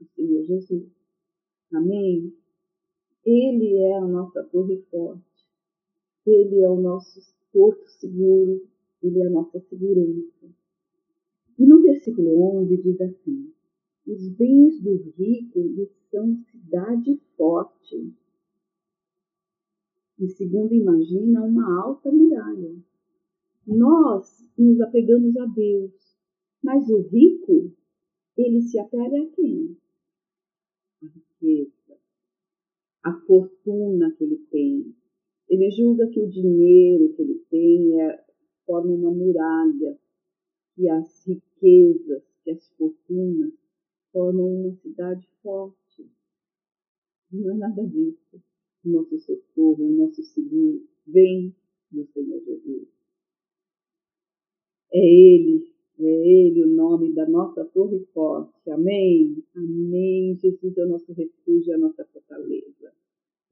O 0.00 0.04
Senhor 0.14 0.44
Jesus. 0.44 0.90
Amém? 1.72 2.32
Ele 3.24 3.76
é 3.78 3.98
a 3.98 4.06
nossa 4.06 4.42
torre 4.44 4.82
forte. 4.90 5.22
Ele 6.26 6.60
é 6.60 6.68
o 6.68 6.80
nosso 6.80 7.20
porto 7.52 7.86
seguro. 7.88 8.66
Ele 9.02 9.20
é 9.20 9.26
a 9.26 9.30
nossa 9.30 9.60
segurança. 9.60 10.55
E 11.58 11.66
no 11.66 11.80
versículo 11.82 12.60
11 12.60 12.76
diz 12.76 13.00
assim: 13.00 13.52
Os 14.06 14.28
bens 14.28 14.80
do 14.80 14.96
rico 15.16 15.60
lhe 15.60 15.86
são 16.10 16.36
cidade 16.50 17.18
forte. 17.36 18.12
E 20.18 20.28
segundo 20.28 20.74
imagina, 20.74 21.42
uma 21.42 21.82
alta 21.82 22.10
muralha. 22.10 22.74
Nós 23.66 24.48
nos 24.56 24.80
apegamos 24.80 25.36
a 25.36 25.46
Deus, 25.46 25.92
mas 26.62 26.88
o 26.88 27.02
rico, 27.02 27.72
ele 28.36 28.62
se 28.62 28.78
apega 28.78 29.22
a 29.22 29.26
quem? 29.26 29.76
A 31.02 31.06
riqueza, 31.06 31.98
a 33.02 33.12
fortuna 33.12 34.12
que 34.12 34.24
ele 34.24 34.38
tem. 34.50 34.94
Ele 35.48 35.70
julga 35.70 36.08
que 36.08 36.20
o 36.20 36.28
dinheiro 36.28 37.12
que 37.14 37.22
ele 37.22 37.44
tem 37.50 38.00
é, 38.00 38.24
forma 38.64 38.92
uma 38.92 39.10
muralha, 39.10 39.98
que 40.74 40.88
as 40.88 41.26
riquezas, 41.60 42.22
que 42.42 42.50
as 42.50 42.68
fortunas 42.76 43.52
formam 44.12 44.46
uma 44.46 44.76
cidade 44.76 45.26
forte. 45.42 46.08
Não 47.30 47.54
é 47.54 47.58
nada 47.58 47.86
disso. 47.86 48.40
O 48.84 48.88
nosso 48.88 49.18
socorro, 49.18 49.84
o 49.84 49.92
nosso 49.92 50.22
seguro 50.22 50.86
vem 51.06 51.54
do 51.90 52.06
Senhor 52.06 52.40
Jesus. 52.44 52.88
É 54.92 54.98
Ele, 54.98 55.72
é 55.98 56.04
Ele 56.04 56.64
o 56.64 56.68
nome 56.68 57.12
da 57.12 57.28
nossa 57.28 57.64
torre 57.64 57.98
forte. 58.14 58.70
Amém? 58.70 59.42
Amém. 59.54 60.36
Jesus 60.36 60.76
é 60.78 60.84
o 60.84 60.88
nosso 60.88 61.12
refúgio, 61.12 61.74
a 61.74 61.78
nossa 61.78 62.04
fortaleza. 62.06 62.92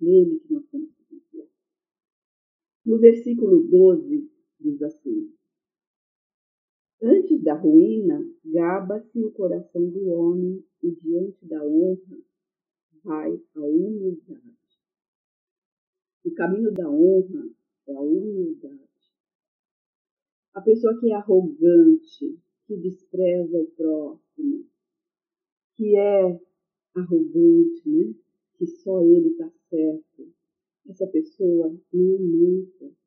Nele 0.00 0.38
que 0.40 0.52
nós 0.52 0.64
temos 0.66 0.90
que 0.92 1.04
confiar. 1.04 1.48
No 2.86 2.98
versículo 2.98 3.64
12, 3.64 4.30
diz 4.60 4.82
assim: 4.82 5.32
Antes 7.06 7.42
da 7.42 7.52
ruína, 7.52 8.26
gaba-se 8.42 9.22
o 9.22 9.30
coração 9.32 9.90
do 9.90 10.08
homem, 10.08 10.64
e 10.82 10.90
diante 10.90 11.44
da 11.44 11.62
honra 11.62 12.18
vai 13.04 13.38
a 13.54 13.60
humildade. 13.60 14.56
O 16.24 16.30
caminho 16.32 16.72
da 16.72 16.88
honra 16.88 17.46
é 17.86 17.94
a 17.94 18.00
humildade. 18.00 19.12
A 20.54 20.62
pessoa 20.62 20.98
que 20.98 21.12
é 21.12 21.14
arrogante, 21.14 22.40
que 22.66 22.76
despreza 22.78 23.58
o 23.58 23.66
próximo, 23.66 24.64
que 25.74 25.94
é 25.98 26.40
arrogante, 26.94 27.86
né? 27.86 28.14
que 28.56 28.66
só 28.66 29.02
ele 29.02 29.28
está 29.28 29.50
certo, 29.68 30.32
essa 30.88 31.06
pessoa 31.08 31.68
não 31.92 32.14
é 32.14 32.18
mansa. 32.18 33.03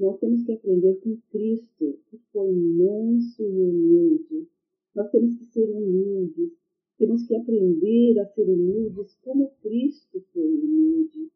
Nós 0.00 0.18
temos 0.18 0.42
que 0.44 0.52
aprender 0.52 0.98
com 1.00 1.14
Cristo, 1.30 1.98
que 2.08 2.16
foi 2.32 2.50
manso 2.50 3.42
e 3.42 3.62
humilde. 3.62 4.48
Nós 4.94 5.10
temos 5.10 5.36
que 5.36 5.44
ser 5.44 5.70
humildes. 5.70 6.52
Temos 6.96 7.26
que 7.26 7.36
aprender 7.36 8.18
a 8.18 8.26
ser 8.28 8.48
humildes 8.48 9.14
como 9.22 9.50
Cristo 9.60 10.24
foi 10.32 10.54
humilde. 10.54 11.30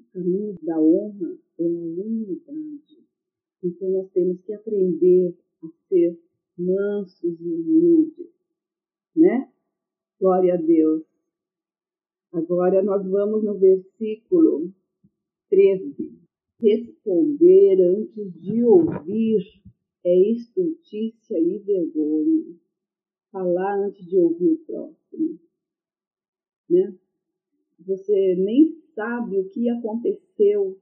O 0.00 0.04
caminho 0.12 0.58
da 0.62 0.80
honra 0.80 1.38
é 1.60 1.64
a 1.64 1.68
humildade. 1.68 3.04
Então 3.62 3.88
nós 3.88 4.10
temos 4.10 4.40
que 4.40 4.52
aprender 4.52 5.36
a 5.62 5.68
ser 5.88 6.18
mansos 6.58 7.40
e 7.40 7.48
humildes, 7.48 8.32
né? 9.14 9.48
Glória 10.20 10.54
a 10.54 10.56
Deus. 10.56 11.04
Agora 12.32 12.82
nós 12.82 13.06
vamos 13.06 13.44
no 13.44 13.56
versículo 13.56 14.72
13. 15.50 16.23
Responder 16.60 17.80
antes 17.80 18.32
de 18.40 18.64
ouvir 18.64 19.62
é 20.04 20.30
estultícia 20.30 21.38
e 21.38 21.58
vergonha. 21.58 22.54
Falar 23.30 23.86
antes 23.86 24.06
de 24.06 24.16
ouvir 24.16 24.52
o 24.52 24.58
próximo. 24.58 25.40
Né? 26.70 26.94
Você 27.80 28.36
nem 28.36 28.80
sabe 28.94 29.38
o 29.38 29.48
que 29.50 29.68
aconteceu 29.68 30.78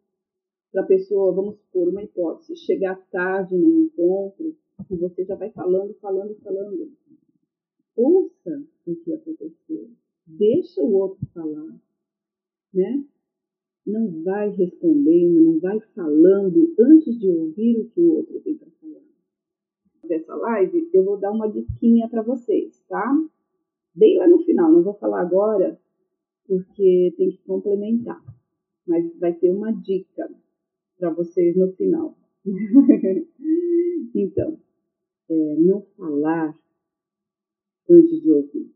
para 0.70 0.82
a 0.82 0.86
pessoa, 0.86 1.34
vamos 1.34 1.56
supor, 1.56 1.88
uma 1.88 2.02
hipótese, 2.02 2.56
chegar 2.56 2.96
tarde 3.10 3.56
no 3.56 3.82
encontro 3.82 4.56
e 4.90 4.96
você 4.96 5.24
já 5.24 5.34
vai 5.34 5.50
falando, 5.50 5.94
falando, 5.94 6.34
falando. 6.36 6.92
Ouça 7.94 8.64
o 8.86 8.96
que 8.96 9.12
aconteceu. 9.12 9.90
Deixa 10.26 10.82
o 10.82 10.92
outro 10.92 11.26
falar, 11.34 11.78
né? 12.72 13.04
Não 13.84 14.22
vai 14.22 14.50
respondendo, 14.50 15.42
não 15.42 15.58
vai 15.58 15.80
falando 15.94 16.72
antes 16.78 17.18
de 17.18 17.28
ouvir 17.28 17.80
o 17.80 17.88
que 17.90 18.00
o 18.00 18.14
outro 18.16 18.40
tem 18.40 18.56
para 18.56 18.70
falar. 18.80 19.02
Dessa 20.04 20.34
live, 20.34 20.88
eu 20.92 21.04
vou 21.04 21.16
dar 21.18 21.32
uma 21.32 21.48
diquinha 21.48 22.08
para 22.08 22.22
vocês, 22.22 22.80
tá? 22.88 23.12
Bem 23.94 24.18
lá 24.18 24.28
no 24.28 24.38
final, 24.44 24.70
não 24.70 24.82
vou 24.82 24.94
falar 24.94 25.20
agora, 25.20 25.78
porque 26.46 27.12
tem 27.16 27.32
que 27.32 27.42
complementar. 27.44 28.22
Mas 28.86 29.18
vai 29.18 29.34
ter 29.34 29.50
uma 29.50 29.72
dica 29.72 30.30
para 30.98 31.10
vocês 31.10 31.56
no 31.56 31.72
final. 31.72 32.16
então, 34.14 34.58
é, 35.28 35.56
não 35.56 35.82
falar 35.96 36.56
antes 37.90 38.22
de 38.22 38.30
ouvir. 38.30 38.70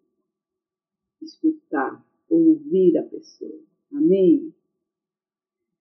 Escutar, 1.23 2.05
ouvir 2.29 2.99
a 2.99 3.05
pessoa. 3.05 3.61
Amém? 3.92 4.53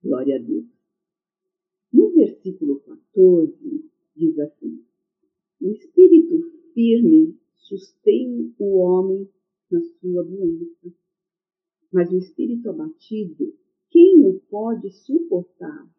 Glória 0.06 0.36
a 0.36 0.40
Deus. 0.40 0.68
No 1.92 2.12
versículo 2.12 2.80
14, 2.82 3.90
diz 4.16 4.38
assim: 4.38 4.86
O 5.60 5.72
espírito 5.72 6.44
firme 6.76 7.36
sustém 7.56 8.54
o 8.60 8.78
homem 8.78 9.28
na 9.72 9.82
sua 9.82 10.24
doença, 10.24 10.94
mas 11.92 12.12
o 12.12 12.20
espírito 12.20 12.70
abatido, 12.70 13.52
quem 13.90 14.24
o 14.24 14.40
pode 14.42 14.92
suportar? 14.92 15.90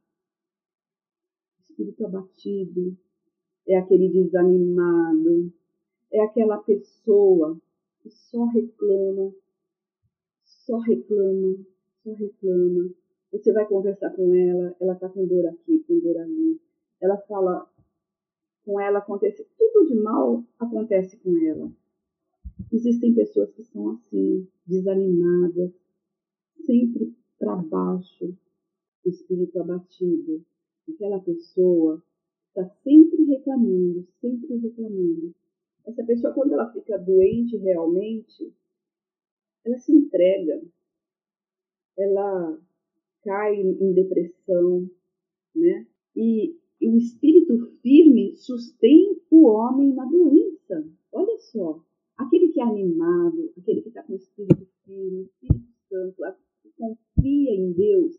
espírito 1.68 2.06
abatido, 2.06 2.96
é 3.66 3.76
aquele 3.76 4.08
desanimado, 4.08 5.52
é 6.12 6.20
aquela 6.20 6.58
pessoa 6.58 7.60
que 7.98 8.10
só 8.10 8.44
reclama, 8.44 9.34
só 10.44 10.78
reclama, 10.78 11.58
só 12.04 12.12
reclama. 12.12 12.94
Você 13.32 13.52
vai 13.52 13.66
conversar 13.66 14.10
com 14.10 14.34
ela, 14.34 14.76
ela 14.80 14.94
está 14.94 15.08
com 15.08 15.26
dor 15.26 15.46
aqui, 15.46 15.84
com 15.86 15.98
dor 16.00 16.18
ali. 16.18 16.60
Ela 17.00 17.16
fala, 17.18 17.70
com 18.64 18.80
ela 18.80 18.98
acontece, 18.98 19.46
tudo 19.58 19.88
de 19.88 19.94
mal 19.94 20.44
acontece 20.58 21.16
com 21.18 21.36
ela. 21.38 21.70
Existem 22.72 23.14
pessoas 23.14 23.52
que 23.52 23.64
são 23.64 23.90
assim, 23.90 24.48
desanimadas, 24.66 25.72
sempre 26.64 27.14
para 27.38 27.56
baixo, 27.56 28.34
espírito 29.04 29.60
abatido 29.60 30.44
aquela 30.92 31.20
pessoa 31.20 32.02
está 32.48 32.64
sempre 32.82 33.24
reclamando, 33.24 34.06
sempre 34.20 34.56
reclamando. 34.56 35.34
Essa 35.84 36.04
pessoa, 36.04 36.32
quando 36.32 36.52
ela 36.52 36.72
fica 36.72 36.98
doente 36.98 37.56
realmente, 37.56 38.52
ela 39.64 39.78
se 39.78 39.92
entrega, 39.92 40.62
ela 41.98 42.58
cai 43.26 43.60
em 43.60 43.92
depressão, 43.92 44.88
né? 45.52 45.84
E, 46.14 46.56
e 46.80 46.88
o 46.88 46.96
espírito 46.96 47.58
firme 47.82 48.36
sustém 48.36 49.20
o 49.30 49.48
homem 49.48 49.92
na 49.92 50.04
doença. 50.04 50.88
Olha 51.12 51.36
só, 51.38 51.84
aquele 52.16 52.52
que 52.52 52.60
é 52.60 52.62
animado, 52.62 53.52
aquele 53.58 53.82
que 53.82 53.88
está 53.88 54.04
com 54.04 54.12
o 54.12 54.16
espírito 54.16 54.64
firme, 54.84 55.24
Espírito 55.24 55.66
Santo, 55.88 56.22
que 56.62 56.70
confia 56.78 57.50
em 57.50 57.72
Deus, 57.72 58.16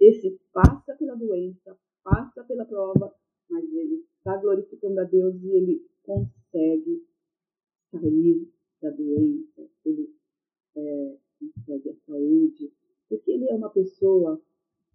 esse 0.00 0.40
passa 0.52 0.94
pela 0.94 1.14
doença, 1.14 1.76
passa 2.02 2.42
pela 2.44 2.64
prova, 2.64 3.14
mas 3.50 3.64
ele 3.70 4.02
está 4.16 4.34
glorificando 4.38 5.00
a 5.00 5.04
Deus 5.04 5.34
e 5.42 5.50
ele 5.50 5.86
consegue 6.02 7.04
sair 7.90 8.48
da 8.80 8.90
doença, 8.90 9.68
ele 9.84 10.10
é, 10.76 11.16
consegue 11.38 11.90
a 11.90 11.94
saúde, 12.06 12.72
porque 13.08 13.30
ele 13.30 13.48
é 13.48 13.54
uma 13.54 13.70
pessoa 13.70 14.40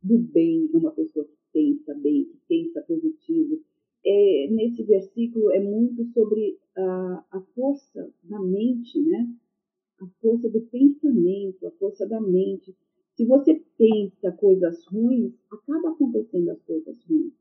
do 0.01 0.17
bem, 0.17 0.69
é 0.73 0.77
uma 0.77 0.91
pessoa 0.91 1.25
que 1.25 1.35
pensa 1.51 1.93
bem, 1.95 2.25
que 2.25 2.37
pensa 2.47 2.81
positivo. 2.81 3.61
É, 4.05 4.47
nesse 4.51 4.83
versículo 4.83 5.51
é 5.51 5.61
muito 5.61 6.05
sobre 6.13 6.57
a, 6.75 7.25
a 7.31 7.41
força 7.55 8.11
da 8.23 8.39
mente, 8.41 8.99
né? 8.99 9.29
A 10.01 10.07
força 10.21 10.49
do 10.49 10.61
pensamento, 10.61 11.65
a 11.65 11.71
força 11.71 12.05
da 12.05 12.19
mente. 12.19 12.75
Se 13.15 13.25
você 13.25 13.61
pensa 13.77 14.31
coisas 14.33 14.83
ruins, 14.85 15.33
acaba 15.51 15.91
acontecendo 15.91 16.49
as 16.49 16.61
coisas 16.63 17.01
ruins. 17.05 17.33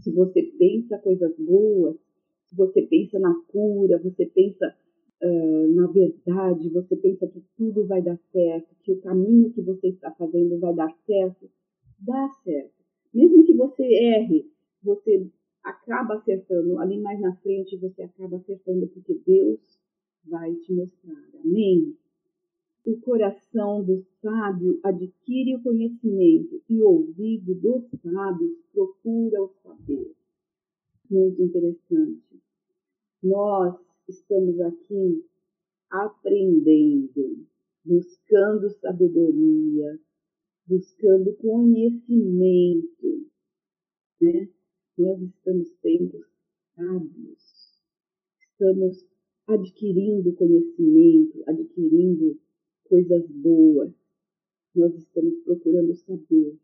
Se 0.00 0.10
você 0.12 0.42
pensa 0.58 0.98
coisas 0.98 1.36
boas, 1.36 1.96
se 2.46 2.56
você 2.56 2.82
pensa 2.82 3.18
na 3.18 3.34
cura, 3.48 3.98
você 3.98 4.24
pensa 4.26 4.74
uh, 5.22 5.74
na 5.74 5.86
verdade, 5.86 6.68
você 6.70 6.96
pensa 6.96 7.26
que 7.26 7.42
tudo 7.56 7.86
vai 7.86 8.02
dar 8.02 8.18
certo, 8.32 8.74
que 8.82 8.92
o 8.92 9.00
caminho 9.00 9.52
que 9.52 9.62
você 9.62 9.88
está 9.88 10.10
fazendo 10.12 10.58
vai 10.58 10.74
dar 10.74 10.92
certo, 11.06 11.50
dá 11.98 12.28
certo. 12.44 12.74
Mesmo 13.12 13.44
que 13.44 13.54
você 13.54 13.82
erre, 13.82 14.50
você 14.82 15.26
acaba 15.62 16.14
acertando. 16.14 16.78
Ali 16.78 16.98
mais 16.98 17.20
na 17.20 17.34
frente 17.36 17.76
você 17.76 18.02
acaba 18.02 18.36
acertando 18.36 18.86
porque 18.88 19.14
Deus 19.26 19.78
vai 20.24 20.54
te 20.54 20.72
mostrar. 20.72 21.28
Amém? 21.44 21.96
O 22.84 22.96
coração 23.00 23.82
do 23.82 24.04
sábio 24.22 24.78
adquire 24.84 25.56
o 25.56 25.62
conhecimento 25.62 26.62
e 26.68 26.80
o 26.80 26.88
ouvido 26.88 27.54
dos 27.54 27.84
sábios 28.00 28.62
procura 28.72 29.42
o 29.42 29.48
saber. 29.62 30.12
Muito 31.10 31.42
interessante. 31.42 32.40
Nós 33.22 33.76
estamos 34.08 34.60
aqui 34.60 35.24
aprendendo, 35.90 37.46
buscando 37.84 38.70
sabedoria, 38.70 40.00
buscando 40.66 41.34
conhecimento, 41.36 43.26
né? 44.20 44.48
Nós 44.98 45.20
estamos 45.22 45.68
sendo 45.80 46.24
sábios, 46.74 47.82
estamos 48.40 49.06
adquirindo 49.46 50.34
conhecimento, 50.34 51.42
adquirindo 51.46 52.38
coisas 52.84 53.26
boas. 53.30 53.92
Nós 54.74 54.94
estamos 54.94 55.38
procurando 55.44 55.94
saber. 55.94 56.58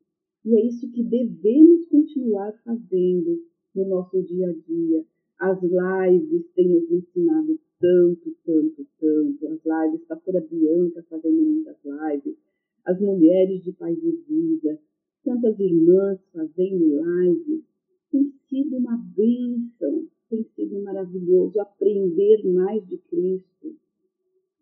E 0.44 0.56
é 0.56 0.66
isso 0.66 0.90
que 0.90 1.02
devemos 1.04 1.86
continuar 1.86 2.52
fazendo 2.64 3.46
no 3.74 3.88
nosso 3.88 4.22
dia 4.22 4.50
a 4.50 4.52
dia. 4.52 5.06
As 5.42 5.60
lives 5.60 6.46
têm 6.54 6.68
nos 6.68 6.88
ensinado 6.88 7.58
tanto, 7.80 8.32
tanto, 8.46 8.86
tanto. 9.00 9.48
As 9.48 9.60
lives, 9.64 10.06
pastora 10.06 10.40
Bianca 10.40 11.04
fazendo 11.10 11.42
muitas 11.42 11.76
lives, 11.84 12.36
as 12.84 13.00
mulheres 13.00 13.64
de 13.64 13.72
paz 13.72 13.98
e 13.98 14.12
vida, 14.28 14.78
tantas 15.24 15.58
irmãs 15.58 16.20
fazendo 16.32 17.02
lives. 17.02 17.64
Tem 18.12 18.32
sido 18.48 18.76
uma 18.76 18.96
bênção, 19.16 20.06
tem 20.30 20.44
sido 20.54 20.80
maravilhoso 20.84 21.58
aprender 21.58 22.44
mais 22.44 22.86
de 22.86 22.98
Cristo, 22.98 23.74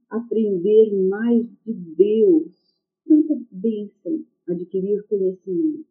aprender 0.08 0.92
mais 1.10 1.46
de 1.62 1.74
Deus. 1.74 2.74
Tanta 3.06 3.38
bênção 3.50 4.24
adquirir 4.48 5.02
conhecimento. 5.02 5.84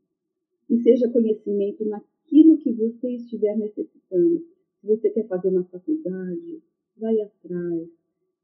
E 0.67 0.79
seja 0.79 1.09
conhecimento 1.09 1.85
naquilo 1.85 2.57
que 2.57 2.71
você 2.71 3.11
estiver 3.11 3.55
necessitando. 3.55 4.43
Se 4.81 4.87
você 4.87 5.09
quer 5.09 5.27
fazer 5.27 5.49
uma 5.49 5.63
faculdade, 5.65 6.61
vai 6.97 7.19
atrás. 7.21 7.89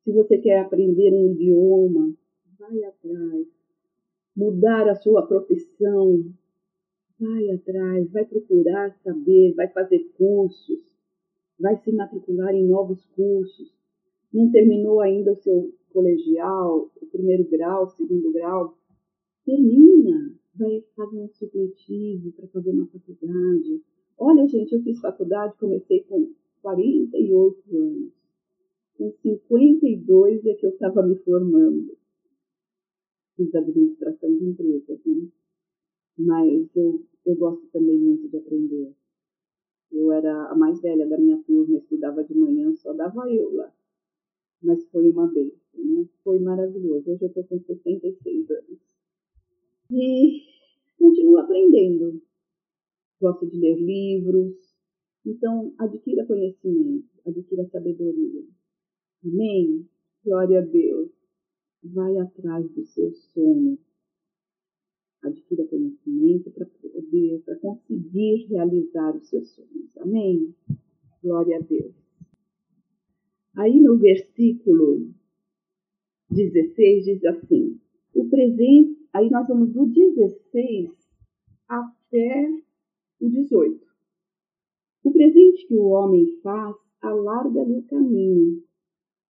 Se 0.03 0.11
você 0.11 0.37
quer 0.37 0.59
aprender 0.59 1.13
um 1.13 1.31
idioma, 1.31 2.13
vai 2.59 2.83
atrás 2.83 3.47
mudar 4.35 4.89
a 4.89 4.95
sua 4.95 5.25
profissão, 5.25 6.25
vai 7.19 7.49
atrás, 7.51 8.11
vai 8.11 8.25
procurar 8.25 8.91
saber, 9.01 9.53
vai 9.53 9.69
fazer 9.69 9.99
cursos, 10.17 10.79
vai 11.57 11.77
se 11.77 11.91
matricular 11.93 12.53
em 12.53 12.67
novos 12.67 13.05
cursos. 13.15 13.73
Não 14.33 14.51
terminou 14.51 14.99
ainda 14.99 15.31
o 15.31 15.41
seu 15.41 15.73
colegial, 15.93 16.91
o 17.01 17.05
primeiro 17.05 17.45
grau, 17.45 17.85
o 17.85 17.89
segundo 17.89 18.33
grau? 18.33 18.77
Termina, 19.45 20.33
vai 20.53 20.83
fazer 20.95 21.17
um 21.17 21.29
supletivo 21.29 22.33
para 22.33 22.47
fazer 22.47 22.71
uma 22.71 22.87
faculdade. 22.87 23.81
Olha, 24.17 24.47
gente, 24.47 24.73
eu 24.73 24.81
fiz 24.81 24.99
faculdade, 24.99 25.57
comecei 25.57 26.03
com 26.03 26.33
48 26.61 27.77
anos. 27.77 28.13
Com 28.97 29.11
52 29.11 30.45
é 30.45 30.53
que 30.53 30.65
eu 30.65 30.69
estava 30.69 31.03
me 31.03 31.15
formando 31.17 31.97
fiz 33.35 33.53
administração 33.53 34.35
de 34.37 34.45
empresas, 34.45 34.99
né? 35.05 35.27
Mas 36.17 36.75
eu, 36.75 37.03
eu 37.25 37.35
gosto 37.35 37.67
também 37.67 37.99
muito 37.99 38.29
de 38.29 38.37
aprender. 38.37 38.93
Eu 39.91 40.11
era 40.11 40.49
a 40.49 40.55
mais 40.55 40.81
velha 40.81 41.07
da 41.07 41.17
minha 41.17 41.37
turma, 41.43 41.77
estudava 41.77 42.23
de 42.23 42.33
manhã, 42.33 42.73
só 42.75 42.93
dava 42.93 43.29
eu 43.29 43.53
lá. 43.53 43.71
Mas 44.61 44.85
foi 44.85 45.09
uma 45.09 45.27
bênção, 45.27 45.59
né? 45.75 46.07
Foi 46.23 46.39
maravilhoso. 46.39 47.11
Hoje 47.11 47.23
eu 47.23 47.27
estou 47.27 47.43
com 47.43 47.59
66 47.59 48.49
anos. 48.49 48.79
E 49.91 50.41
continuo 50.97 51.37
aprendendo. 51.37 52.21
Gosto 53.19 53.47
de 53.47 53.57
ler 53.57 53.77
livros. 53.77 54.53
Então, 55.25 55.73
adquira 55.79 56.25
conhecimento, 56.25 57.09
adquira 57.25 57.67
sabedoria. 57.69 58.43
Amém? 59.23 59.87
Glória 60.23 60.59
a 60.59 60.61
Deus 60.61 61.15
vai 61.93 62.17
atrás 62.17 62.69
do 62.71 62.83
seu 62.85 63.11
sonho. 63.13 63.77
Adquira 65.23 65.65
conhecimento 65.67 66.51
para 66.51 66.65
poder, 66.65 67.41
para 67.45 67.55
conseguir 67.57 68.47
realizar 68.47 69.15
os 69.15 69.27
seus 69.27 69.49
sonhos. 69.51 69.97
Amém? 69.97 70.53
Glória 71.23 71.57
a 71.57 71.61
Deus. 71.61 71.93
Aí 73.55 73.79
no 73.79 73.97
versículo 73.97 75.11
16 76.29 77.05
diz 77.05 77.25
assim: 77.25 77.79
o 78.13 78.29
presente, 78.29 79.07
aí 79.13 79.29
nós 79.29 79.47
vamos 79.47 79.71
do 79.71 79.87
16 79.87 80.91
até 81.67 82.64
o 83.19 83.29
18. 83.29 83.85
O 85.03 85.11
presente 85.11 85.67
que 85.67 85.75
o 85.75 85.85
homem 85.87 86.39
faz 86.41 86.75
alarga-lhe 87.01 87.77
o 87.77 87.83
caminho 87.83 88.63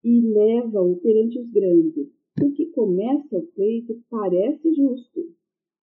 e 0.05 0.21
leva-o 0.21 0.97
perante 0.97 1.39
os 1.39 1.51
grandes 1.51 2.09
o 2.41 2.51
que 2.53 2.67
começa 2.67 3.37
o 3.37 3.47
pleito 3.49 4.03
parece 4.09 4.75
justo, 4.75 5.35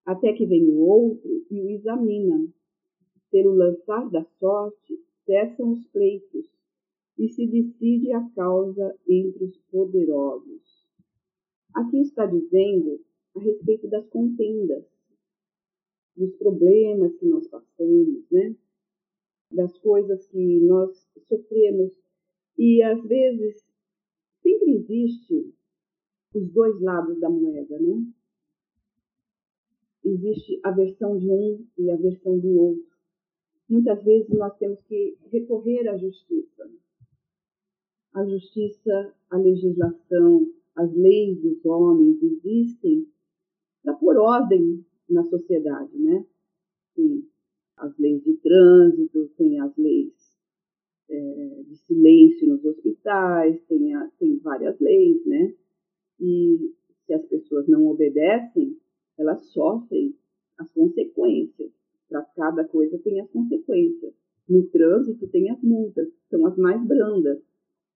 até 0.04 0.32
que 0.32 0.46
vem 0.46 0.64
o 0.64 0.78
outro 0.78 1.46
e 1.50 1.60
o 1.60 1.68
examina. 1.70 2.48
Pelo 3.30 3.52
lançar 3.52 4.10
da 4.10 4.24
sorte, 4.38 4.98
cessam 5.24 5.72
os 5.72 5.86
pleitos 5.88 6.46
e 7.16 7.28
se 7.28 7.46
decide 7.46 8.12
a 8.12 8.28
causa 8.30 8.98
entre 9.08 9.44
os 9.44 9.56
poderosos. 9.70 10.62
Aqui 11.74 12.00
está 12.00 12.26
dizendo 12.26 13.00
a 13.36 13.40
respeito 13.40 13.86
das 13.88 14.08
contendas, 14.08 14.84
dos 16.20 16.36
problemas 16.36 17.16
que 17.16 17.26
nós 17.26 17.48
passamos, 17.48 18.30
né? 18.30 18.54
das 19.50 19.76
coisas 19.78 20.26
que 20.26 20.60
nós 20.60 21.08
sofremos. 21.26 21.92
E 22.58 22.82
às 22.82 23.02
vezes 23.04 23.66
sempre 24.42 24.72
existe 24.74 25.54
os 26.34 26.52
dois 26.52 26.78
lados 26.80 27.18
da 27.18 27.30
moeda, 27.30 27.78
né? 27.80 28.06
Existe 30.04 30.60
a 30.62 30.70
versão 30.70 31.18
de 31.18 31.30
um 31.30 31.66
e 31.78 31.90
a 31.90 31.96
versão 31.96 32.38
do 32.38 32.48
outro. 32.48 32.90
Muitas 33.68 34.02
vezes 34.04 34.28
nós 34.30 34.56
temos 34.58 34.80
que 34.82 35.16
recorrer 35.30 35.88
à 35.88 35.96
justiça. 35.96 36.70
A 38.14 38.24
justiça, 38.26 39.14
a 39.30 39.36
legislação, 39.36 40.52
as 40.76 40.92
leis 40.94 41.40
dos 41.40 41.64
homens 41.64 42.20
existem 42.22 43.06
para 43.82 43.94
pôr 43.94 44.16
ordem 44.16 44.84
na 45.10 45.24
sociedade, 45.24 45.96
né? 45.98 46.24
Tem 46.94 47.24
as 47.76 47.96
leis 47.98 48.22
de 48.22 48.34
trânsito, 48.34 49.28
tem 49.36 49.60
as 49.60 49.76
leis 49.76 50.12
é, 51.08 51.62
de 51.66 51.76
silêncio 51.76 52.48
nos 52.48 52.64
hospitais, 52.64 53.60
tem, 53.64 53.94
a, 53.94 54.08
tem 54.18 54.38
várias 54.38 54.78
leis, 54.78 55.24
né? 55.26 55.54
E 56.20 56.72
se 57.06 57.14
as 57.14 57.24
pessoas 57.26 57.66
não 57.66 57.86
obedecem, 57.86 58.76
elas 59.18 59.44
sofrem 59.46 60.14
as 60.58 60.70
consequências. 60.70 61.72
Para 62.08 62.22
cada 62.22 62.64
coisa 62.64 62.98
tem 62.98 63.20
as 63.20 63.30
consequências. 63.30 64.14
No 64.48 64.64
trânsito 64.68 65.28
tem 65.28 65.50
as 65.50 65.62
multas, 65.62 66.08
são 66.28 66.44
as 66.46 66.56
mais 66.56 66.84
brandas, 66.84 67.40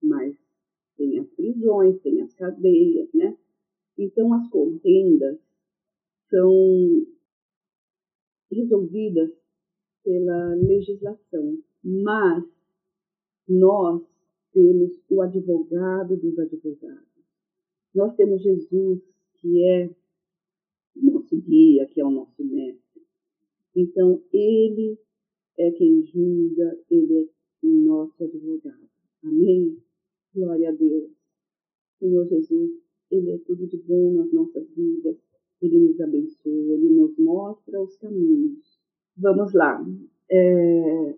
mas 0.03 0.37
tem 0.96 1.18
as 1.18 1.29
prisões, 1.31 2.00
tem 2.00 2.22
as 2.22 2.33
cadeias, 2.35 3.12
né? 3.12 3.37
Então 3.98 4.33
as 4.33 4.48
contendas 4.48 5.38
são 6.35 7.07
resolvidas 8.51 9.31
pela 10.03 10.55
legislação, 10.57 11.62
mas 11.85 12.44
nós 13.49 14.03
temos 14.53 15.01
o 15.09 15.23
advogado 15.23 16.16
dos 16.16 16.37
advogados. 16.37 17.07
Nós 17.94 18.16
temos 18.16 18.42
Jesus, 18.42 19.01
que 19.37 19.62
é 19.62 19.94
nosso 20.97 21.37
guia, 21.37 21.87
que 21.87 22.01
é 22.01 22.05
o 22.05 22.11
nosso 22.11 22.44
mestre. 22.44 23.03
Então, 23.77 24.20
ele 24.33 24.99
é 25.57 25.70
quem 25.70 26.03
julga, 26.03 26.77
ele 26.90 27.14
é 27.14 27.29
o 27.62 27.68
nosso 27.68 28.25
advogado. 28.25 28.90
Amém? 29.23 29.81
Glória 30.35 30.70
a 30.70 30.73
Deus. 30.73 31.12
Senhor 32.01 32.27
Jesus, 32.27 32.73
ele 33.09 33.31
é 33.31 33.38
tudo 33.38 33.68
de 33.68 33.77
bom 33.77 34.14
nas 34.14 34.33
nossas 34.33 34.68
vidas. 34.70 35.16
Ele 35.62 35.79
nos 35.81 36.01
abençoa, 36.01 36.75
ele 36.75 36.90
nos 36.90 37.17
mostra 37.19 37.81
os 37.81 37.97
caminhos. 37.97 38.79
Vamos 39.17 39.53
lá. 39.53 39.85
É, 40.31 41.14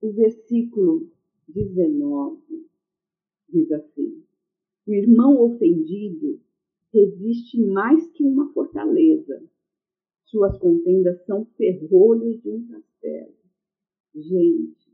o 0.00 0.12
versículo 0.12 1.10
19 1.48 2.68
diz 3.48 3.70
assim: 3.72 4.22
O 4.86 4.92
irmão 4.92 5.40
ofendido 5.40 6.40
resiste 6.92 7.60
mais 7.60 8.06
que 8.12 8.22
uma 8.24 8.52
fortaleza. 8.52 9.42
Suas 10.26 10.56
contendas 10.58 11.24
são 11.26 11.44
ferrolhos 11.56 12.40
de 12.42 12.50
um 12.50 12.66
castelo. 12.66 13.34
Gente, 14.14 14.92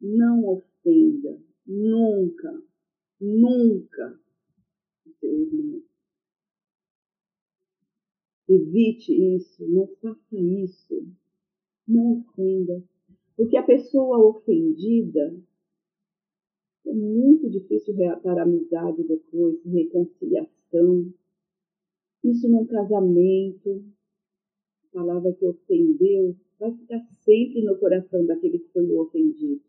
não 0.00 0.46
ofenda 0.46 1.40
nunca, 1.66 2.62
nunca 3.20 4.20
o 5.06 5.10
seu 5.20 5.40
irmão. 5.40 5.85
Evite 8.48 9.12
isso, 9.12 9.66
não 9.68 9.86
faça 10.00 10.36
isso. 10.36 11.06
Não 11.86 12.20
ofenda. 12.20 12.82
Porque 13.36 13.56
a 13.56 13.62
pessoa 13.62 14.18
ofendida 14.18 15.36
é 16.86 16.92
muito 16.92 17.50
difícil 17.50 17.94
reatar 17.94 18.38
amizade 18.38 19.02
depois, 19.02 19.62
reconciliação. 19.64 21.12
Isso 22.22 22.48
num 22.48 22.66
casamento, 22.66 23.84
a 24.84 24.98
palavra 24.98 25.32
que 25.32 25.44
ofendeu, 25.44 26.36
vai 26.58 26.72
ficar 26.72 27.00
sempre 27.24 27.62
no 27.62 27.76
coração 27.78 28.24
daquele 28.24 28.60
que 28.60 28.68
foi 28.68 28.90
ofendido. 28.96 29.62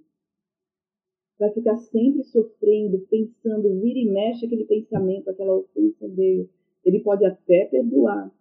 Vai 1.40 1.52
ficar 1.54 1.78
sempre 1.78 2.24
sofrendo, 2.24 3.00
pensando, 3.10 3.80
vira 3.80 4.00
e 4.00 4.06
mexe 4.06 4.46
aquele 4.46 4.66
pensamento, 4.66 5.30
aquela 5.30 5.56
ofensa 5.56 6.08
dele. 6.10 6.50
Ele 6.84 7.00
pode 7.00 7.26
até 7.26 7.66
perdoar, 7.66 8.34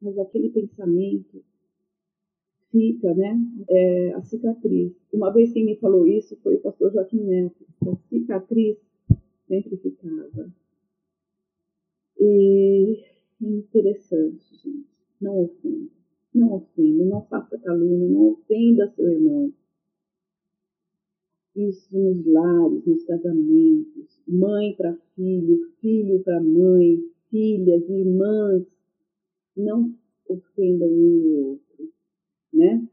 mas 0.00 0.18
aquele 0.18 0.50
pensamento 0.50 1.42
fica, 2.70 3.14
né? 3.14 3.38
É, 3.68 4.12
a 4.14 4.22
cicatriz. 4.22 4.92
Uma 5.12 5.32
vez 5.32 5.52
quem 5.52 5.64
me 5.64 5.76
falou 5.76 6.06
isso 6.06 6.36
foi 6.42 6.56
o 6.56 6.60
pastor 6.60 6.92
Joaquim 6.92 7.20
Neto. 7.20 7.66
A 7.86 7.96
cicatriz 8.08 8.78
sempre 9.46 9.76
ficava. 9.76 10.50
E 12.18 13.04
interessante, 13.40 14.44
gente. 14.62 14.88
Não 15.20 15.44
ofenda. 15.44 15.90
Não 16.34 16.52
ofenda. 16.54 17.04
Não 17.04 17.22
faça 17.26 17.58
calúnia. 17.58 18.08
Não 18.08 18.30
ofenda 18.30 18.90
seu 18.94 19.08
irmão. 19.08 19.52
Isso 21.56 21.98
nos 21.98 22.24
lares, 22.26 22.86
nos 22.86 23.04
casamentos. 23.04 24.22
Mãe 24.26 24.74
para 24.76 24.96
filho, 25.16 25.68
filho 25.80 26.22
para 26.22 26.40
mãe, 26.40 27.02
filhas, 27.28 27.88
irmãs. 27.88 28.64
Não 29.64 29.94
ofendam 30.28 30.88
um 30.88 31.36
ou 31.36 31.48
outro 31.50 31.70
né? 32.52 32.86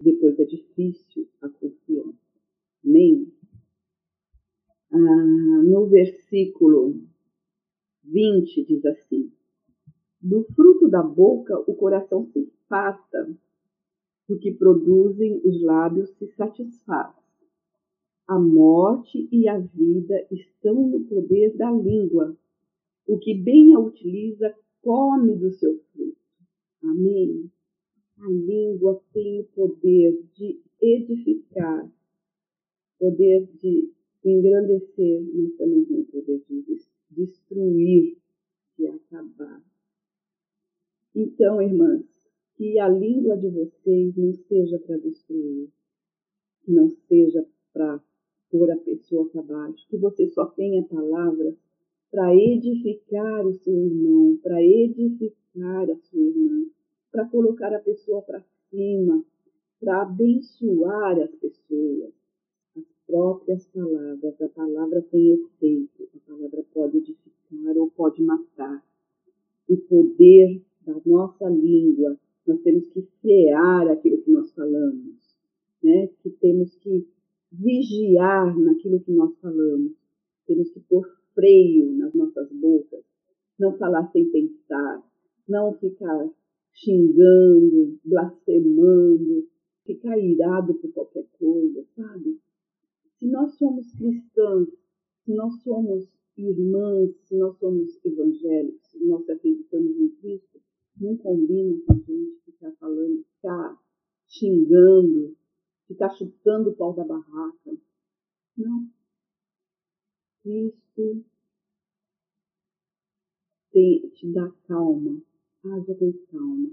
Depois 0.00 0.38
é 0.38 0.44
difícil 0.44 1.28
a 1.40 1.48
confiança. 1.48 2.18
Amém? 2.84 3.32
Ah, 4.92 5.62
no 5.64 5.86
versículo 5.86 7.00
20 8.04 8.64
diz 8.64 8.84
assim: 8.86 9.32
Do 10.20 10.44
fruto 10.54 10.88
da 10.88 11.02
boca 11.02 11.58
o 11.60 11.74
coração 11.74 12.26
se 12.26 12.52
farta, 12.68 13.36
do 14.28 14.38
que 14.38 14.52
produzem 14.52 15.40
os 15.44 15.60
lábios 15.62 16.10
se 16.16 16.28
satisfaz. 16.28 17.14
A 18.28 18.38
morte 18.38 19.28
e 19.32 19.48
a 19.48 19.58
vida 19.58 20.26
estão 20.30 20.88
no 20.88 21.04
poder 21.06 21.56
da 21.56 21.70
língua. 21.70 22.36
O 23.08 23.18
que 23.18 23.34
bem 23.34 23.74
a 23.74 23.80
utiliza 23.80 24.54
come 24.82 25.36
do 25.36 25.50
seu 25.52 25.78
fruto. 25.92 26.16
Amém? 26.82 27.50
A 28.18 28.28
língua 28.28 29.02
tem 29.12 29.40
o 29.40 29.44
poder 29.44 30.22
de 30.34 30.60
edificar, 30.80 31.90
poder 32.98 33.46
de 33.54 33.92
engrandecer, 34.24 35.22
mas 35.34 35.56
também 35.56 35.84
tem 35.84 36.00
o 36.00 36.04
poder 36.06 36.42
de 36.48 36.78
destruir, 37.10 38.18
de 38.78 38.86
acabar. 38.86 39.62
Então, 41.14 41.60
irmãs, 41.60 42.04
que 42.56 42.78
a 42.78 42.88
língua 42.88 43.36
de 43.36 43.48
vocês 43.48 44.14
não 44.16 44.34
seja 44.34 44.78
para 44.78 44.98
destruir, 44.98 45.70
que 46.62 46.72
não 46.72 46.88
seja 46.90 47.46
para 47.72 48.02
pôr 48.50 48.70
a 48.70 48.76
pessoa 48.76 49.28
para 49.30 49.42
baixo, 49.42 49.86
que 49.88 49.96
você 49.96 50.28
só 50.28 50.46
tenha 50.46 50.82
palavras 50.84 51.56
para 52.10 52.34
edificar 52.34 53.46
o 53.46 53.52
seu 53.54 53.74
irmão, 53.74 54.38
para 54.42 54.62
edificar 54.62 55.90
a 55.90 55.96
sua 55.96 56.20
irmã 56.20 56.66
para 57.10 57.26
colocar 57.26 57.72
a 57.74 57.80
pessoa 57.80 58.22
para 58.22 58.42
cima, 58.70 59.24
para 59.80 60.02
abençoar 60.02 61.18
as 61.18 61.34
pessoas. 61.34 62.12
As 62.76 62.84
próprias 63.06 63.66
palavras, 63.66 64.40
a 64.40 64.48
palavra 64.48 65.02
tem 65.10 65.32
efeito, 65.32 66.08
a 66.14 66.30
palavra 66.30 66.64
pode 66.72 66.98
edificar 66.98 67.76
ou 67.76 67.90
pode 67.90 68.22
matar. 68.22 68.84
O 69.68 69.76
poder 69.76 70.62
da 70.82 71.00
nossa 71.04 71.48
língua, 71.48 72.18
nós 72.46 72.60
temos 72.62 72.88
que 72.88 73.02
frear 73.20 73.88
aquilo 73.88 74.22
que 74.22 74.30
nós 74.30 74.52
falamos, 74.52 75.36
né? 75.82 76.08
que 76.22 76.30
temos 76.30 76.74
que 76.76 77.06
vigiar 77.52 78.56
naquilo 78.58 79.00
que 79.00 79.12
nós 79.12 79.36
falamos, 79.38 79.92
temos 80.46 80.70
que 80.70 80.80
pôr 80.80 81.19
freio 81.34 81.92
nas 81.96 82.14
nossas 82.14 82.50
bocas, 82.52 83.04
não 83.58 83.76
falar 83.76 84.10
sem 84.12 84.30
pensar, 84.30 85.02
não 85.48 85.74
ficar 85.74 86.30
xingando, 86.72 87.98
blasfemando, 88.04 89.48
ficar 89.84 90.18
irado 90.18 90.74
por 90.74 90.92
qualquer 90.92 91.26
coisa, 91.38 91.84
sabe? 91.96 92.38
Se 93.18 93.26
nós 93.28 93.56
somos 93.56 93.92
cristãs, 93.92 94.68
se 95.24 95.34
nós 95.34 95.62
somos 95.62 96.08
irmãs, 96.36 97.10
se 97.26 97.36
nós 97.36 97.58
somos 97.58 98.02
evangélicos, 98.04 98.90
se 98.90 99.04
nós 99.04 99.28
acreditamos 99.28 99.96
em 99.98 100.08
Cristo, 100.16 100.60
não 100.98 101.16
combina 101.16 101.76
com 101.86 101.92
a 101.92 101.96
gente 101.96 102.40
ficar 102.44 102.72
falando, 102.72 103.24
ficar 103.36 103.78
xingando, 104.28 105.36
ficar 105.86 106.10
chutando 106.10 106.70
o 106.70 106.76
pau 106.76 106.94
da 106.94 107.04
barraca. 107.04 107.76
Não. 108.56 108.88
Cristo 110.42 111.24
tem, 113.72 114.08
te 114.10 114.32
dá 114.32 114.50
calma, 114.66 115.20
haja 115.64 115.94
com 115.94 116.12
calma, 116.30 116.70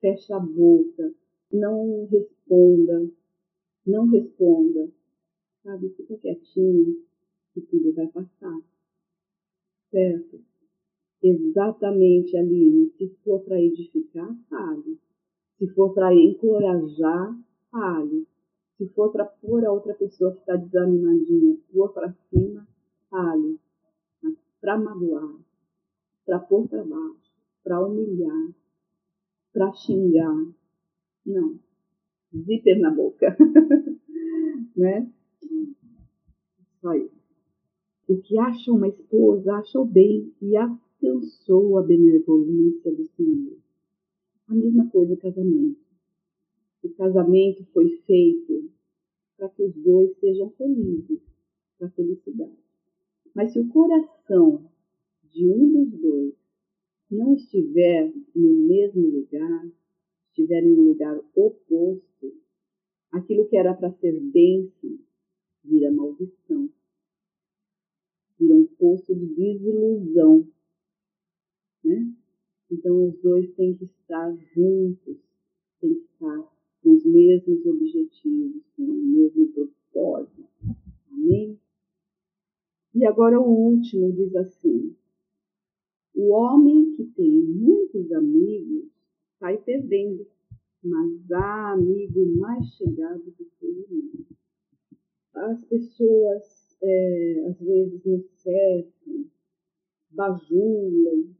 feche 0.00 0.32
a 0.32 0.38
boca, 0.38 1.14
não 1.52 2.06
responda, 2.06 3.10
não 3.86 4.06
responda, 4.06 4.90
sabe? 5.62 5.90
Fica 5.90 6.16
quietinho 6.16 7.04
e 7.56 7.60
tudo 7.60 7.92
vai 7.92 8.08
passar, 8.08 8.60
certo? 9.90 10.40
Exatamente, 11.22 12.36
Aline, 12.36 12.90
se 12.96 13.08
for 13.22 13.44
para 13.44 13.60
edificar, 13.60 14.34
fale. 14.48 14.98
Se 15.58 15.66
for 15.74 15.92
para 15.92 16.14
encorajar, 16.14 17.38
fale. 17.70 18.26
Se 18.78 18.88
for 18.88 19.12
para 19.12 19.26
pôr 19.26 19.62
a 19.66 19.72
outra 19.72 19.92
pessoa 19.92 20.32
que 20.32 20.40
está 20.40 20.56
desanimadinha, 20.56 21.58
pôr 21.70 21.92
para 21.92 22.10
cima, 22.30 22.66
fale. 23.10 23.58
Para 24.60 24.78
magoar, 24.78 25.36
para 26.24 26.38
pôr 26.38 26.68
para 26.68 26.84
baixo, 26.84 27.32
para 27.64 27.84
humilhar, 27.84 28.54
para 29.52 29.72
xingar. 29.72 30.46
Não. 31.26 31.58
Zíper 32.34 32.78
na 32.78 32.90
boca. 32.90 33.36
né? 34.76 35.10
Só 36.80 36.94
isso. 36.94 37.20
O 38.08 38.20
que 38.20 38.38
acha 38.38 38.72
uma 38.72 38.88
esposa, 38.88 39.54
acha 39.54 39.78
o 39.78 39.84
bem 39.84 40.32
e 40.42 40.56
alcançou 40.56 41.78
a 41.78 41.82
benevolência 41.82 42.92
do 42.94 43.06
Senhor. 43.16 43.58
A 44.48 44.54
mesma 44.54 44.88
coisa 44.90 45.14
o 45.14 45.16
casamento. 45.16 45.80
O 46.82 46.88
casamento 46.90 47.64
foi 47.72 47.88
feito 48.06 48.70
para 49.36 49.48
que 49.50 49.62
os 49.62 49.74
dois 49.76 50.18
sejam 50.18 50.50
felizes, 50.50 51.20
para 51.78 51.88
a 51.88 51.90
felicidade. 51.90 52.69
Mas 53.34 53.52
se 53.52 53.60
o 53.60 53.68
coração 53.68 54.70
de 55.32 55.46
um 55.46 55.72
dos 55.72 56.00
dois 56.00 56.34
não 57.10 57.34
estiver 57.34 58.12
no 58.34 58.52
mesmo 58.66 59.08
lugar, 59.08 59.68
estiver 60.28 60.62
em 60.62 60.72
um 60.72 60.82
lugar 60.82 61.20
oposto, 61.34 62.34
aquilo 63.12 63.48
que 63.48 63.56
era 63.56 63.74
para 63.74 63.92
ser 63.92 64.18
bênção 64.20 64.98
vira 65.64 65.92
maldição, 65.92 66.70
vira 68.38 68.54
um 68.54 68.66
poço 68.66 69.14
de 69.14 69.26
desilusão. 69.26 70.48
Né? 71.84 72.14
Então, 72.70 73.08
os 73.08 73.20
dois 73.20 73.52
têm 73.54 73.74
que 73.74 73.84
estar 73.84 74.34
juntos, 74.54 75.18
têm 75.80 75.94
que 75.94 76.04
estar 76.12 76.50
com 76.82 76.92
os 76.92 77.04
mesmos 77.04 77.66
objetivos, 77.66 78.62
com 78.76 78.82
o 78.84 79.02
mesmo 79.02 79.48
propósito. 79.48 80.48
Amém? 81.12 81.59
E 82.92 83.06
agora 83.06 83.40
o 83.40 83.72
último 83.72 84.12
diz 84.12 84.34
assim: 84.34 84.96
o 86.14 86.32
homem 86.32 86.96
que 86.96 87.04
tem 87.04 87.30
muitos 87.30 88.10
amigos 88.12 88.90
sai 89.38 89.58
perdendo, 89.58 90.26
mas 90.82 91.30
há 91.30 91.72
amigo 91.72 92.26
mais 92.36 92.66
chegado 92.74 93.22
do 93.24 93.44
que 93.44 93.66
irmão. 93.66 94.26
As 95.32 95.64
pessoas, 95.66 96.76
é, 96.82 97.46
às 97.48 97.60
vezes, 97.60 98.04
nos 98.04 98.26
cercam, 98.42 99.26
bajulam. 100.10 101.32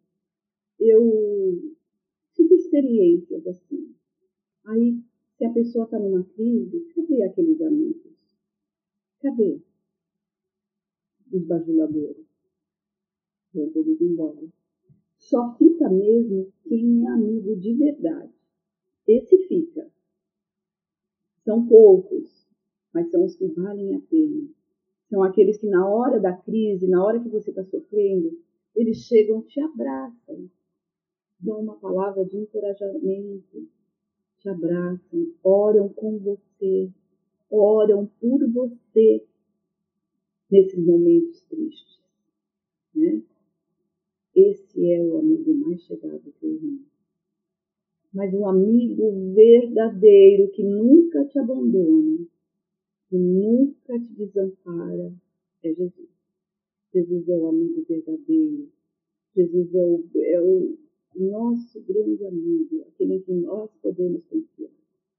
Eu 0.79 1.75
tive 2.33 2.55
experiências 2.55 3.47
assim. 3.47 3.95
Aí, 4.67 5.03
se 5.37 5.45
a 5.45 5.53
pessoa 5.53 5.85
está 5.85 5.99
numa 5.99 6.23
crise, 6.25 6.81
cadê 6.95 7.23
aqueles 7.25 7.61
amigos? 7.61 8.15
Cadê 9.21 9.61
os 11.33 11.45
bajuladores? 11.45 12.27
Vão 13.53 13.71
todos 13.71 14.01
embora. 14.01 14.47
Só 15.19 15.55
fica 15.57 15.89
mesmo 15.89 16.53
quem 16.65 17.05
é 17.05 17.11
amigo 17.11 17.57
de 17.57 17.75
verdade. 17.75 18.33
Esse 19.07 19.37
fica. 19.49 19.91
São 21.45 21.67
poucos, 21.67 22.47
mas 22.93 23.11
são 23.11 23.25
os 23.25 23.35
que 23.35 23.47
valem 23.49 23.95
a 23.95 24.01
pena. 24.01 24.49
São 25.09 25.23
aqueles 25.23 25.59
que, 25.59 25.67
na 25.67 25.89
hora 25.89 26.21
da 26.21 26.33
crise, 26.33 26.87
na 26.87 27.05
hora 27.05 27.21
que 27.21 27.29
você 27.29 27.51
está 27.51 27.65
sofrendo, 27.65 28.39
eles 28.75 28.99
chegam, 28.99 29.43
te 29.43 29.61
abraçam, 29.61 30.49
dão 31.41 31.61
uma 31.61 31.77
palavra 31.77 32.25
de 32.25 32.37
encorajamento, 32.37 33.69
te 34.39 34.49
abraçam, 34.49 35.35
oram 35.43 35.89
com 35.89 36.19
você, 36.19 36.91
oram 37.51 38.07
por 38.21 38.49
você 38.49 39.25
nesses 40.51 40.85
momentos 40.85 41.41
tristes. 41.47 42.01
Né? 42.95 43.23
Esse 44.35 44.91
é 44.91 45.03
o 45.03 45.19
amigo 45.19 45.55
mais 45.55 45.83
chegado 45.83 46.33
que 46.33 46.47
o 46.47 46.55
irmão. 46.55 46.81
Mas 48.13 48.35
o 48.35 48.45
amigo 48.45 49.33
verdadeiro 49.33 50.51
que 50.51 50.65
nunca 50.65 51.25
te 51.27 51.39
abandona, 51.39 52.27
que 53.09 53.17
nunca 53.17 53.99
te 54.01 54.13
desampara, 54.15 55.13
é 55.63 55.73
Jesus. 55.73 56.11
Jesus 56.93 57.29
é 57.29 57.37
o 57.37 57.47
amigo 57.49 57.85
verdadeiro. 57.89 58.69
Jesus 59.37 59.75
é 59.75 59.85
o, 59.85 60.05
é 60.17 60.41
o 60.41 60.79
nosso 61.15 61.81
grande 61.83 62.25
amigo, 62.27 62.83
aquele 62.89 63.21
que 63.21 63.33
nós 63.33 63.71
podemos 63.81 64.25
confiar. 64.25 64.71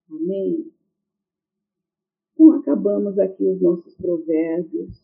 Amém? 0.09 0.71
Então, 2.34 2.51
acabamos 2.53 3.17
aqui 3.19 3.45
os 3.45 3.61
nossos 3.61 3.93
provérbios. 3.95 5.01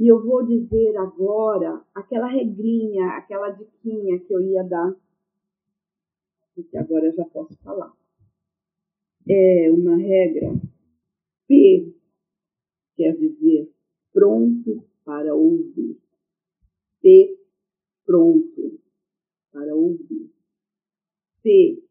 E 0.00 0.08
eu 0.08 0.24
vou 0.24 0.42
dizer 0.46 0.96
agora 0.96 1.84
aquela 1.94 2.26
regrinha, 2.26 3.18
aquela 3.18 3.50
diquinha 3.50 4.18
que 4.18 4.32
eu 4.32 4.40
ia 4.40 4.62
dar, 4.62 4.96
porque 6.54 6.74
agora 6.78 7.04
eu 7.04 7.12
já 7.12 7.24
posso 7.26 7.54
falar. 7.58 7.94
É 9.28 9.70
uma 9.70 9.98
regra 9.98 10.58
P, 11.46 11.94
quer 12.96 13.14
dizer 13.18 13.70
pronto 14.10 14.82
para 15.04 15.34
ouvir. 15.34 16.00
P, 17.02 17.38
pronto 18.06 18.80
para 19.52 19.74
ouvir. 19.74 20.32
P, 21.42 21.84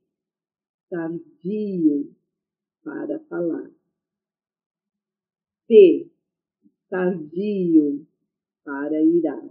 tardio 0.89 2.11
para 2.83 3.19
falar. 3.19 3.69
P, 5.67 6.09
tardio 6.89 8.05
para 8.63 9.01
irar. 9.01 9.47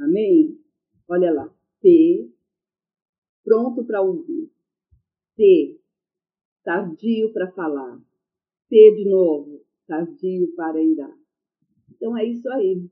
Amém? 0.00 0.58
Olha 1.08 1.32
lá. 1.32 1.54
P, 1.80 2.30
pronto 3.44 3.84
para 3.84 4.02
ouvir. 4.02 4.50
T, 5.36 5.80
tardio 6.64 7.32
para 7.32 7.50
falar. 7.52 8.00
T 8.68 8.94
de 8.96 9.08
novo, 9.08 9.64
tardio 9.86 10.54
para 10.54 10.82
irar. 10.82 11.16
Então 11.90 12.16
é 12.16 12.24
isso 12.24 12.48
aí. 12.50 12.88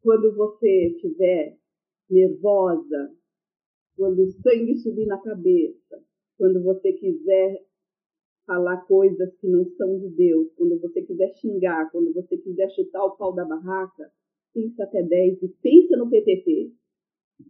Quando 0.00 0.34
você 0.34 0.88
estiver 0.88 1.58
nervosa, 2.08 3.14
quando 3.96 4.22
o 4.22 4.30
sangue 4.30 4.76
subir 4.76 5.06
na 5.06 5.18
cabeça, 5.18 6.02
quando 6.36 6.62
você 6.62 6.92
quiser 6.92 7.67
falar 8.48 8.78
coisas 8.86 9.36
que 9.36 9.46
não 9.46 9.62
são 9.76 9.98
de 10.00 10.08
Deus, 10.08 10.50
quando 10.56 10.80
você 10.80 11.02
quiser 11.02 11.34
xingar, 11.36 11.92
quando 11.92 12.14
você 12.14 12.38
quiser 12.38 12.70
chutar 12.70 13.04
o 13.04 13.14
pau 13.14 13.34
da 13.34 13.44
barraca, 13.44 14.10
pensa 14.54 14.84
até 14.84 15.02
10 15.02 15.42
e 15.42 15.48
pensa 15.60 15.98
no 15.98 16.08
PTT. 16.08 16.72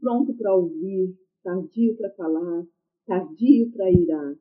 Pronto 0.01 0.35
para 0.35 0.57
ouvir, 0.57 1.17
tardio 1.45 1.97
para 1.97 2.11
falar, 2.11 2.67
tardio 3.07 3.71
para 3.71 3.93
irar. 3.93 4.37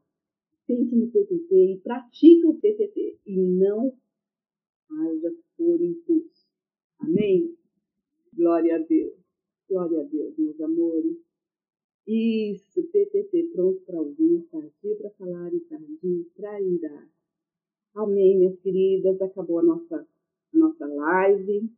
Pense 0.65 0.95
no 0.95 1.11
PTT 1.11 1.73
e 1.73 1.79
pratica 1.79 2.47
o 2.47 2.59
PTT 2.59 3.19
e 3.27 3.39
não 3.39 3.93
haja 4.89 5.31
por 5.55 5.79
impulso. 5.79 6.47
Amém? 6.99 7.55
Glória 8.33 8.77
a 8.77 8.79
Deus. 8.79 9.13
Glória 9.69 10.01
a 10.01 10.03
Deus, 10.05 10.35
meus 10.39 10.59
amores. 10.59 11.26
Isso, 12.07 12.83
PTT, 12.83 13.51
pronto 13.53 13.81
para 13.81 13.99
ouvir, 13.99 14.41
tardio 14.49 14.95
para 14.97 15.09
falar 15.11 15.53
e 15.53 15.59
tardio 15.59 16.25
para 16.37 16.61
irar. 16.61 17.05
Amém, 17.93 18.37
minhas 18.37 18.57
queridas. 18.61 19.21
Acabou 19.21 19.59
a 19.59 19.63
nossa, 19.63 19.97
a 19.97 20.57
nossa 20.57 20.85
live. 20.87 21.69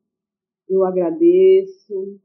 Eu 0.68 0.86
agradeço 0.86 2.20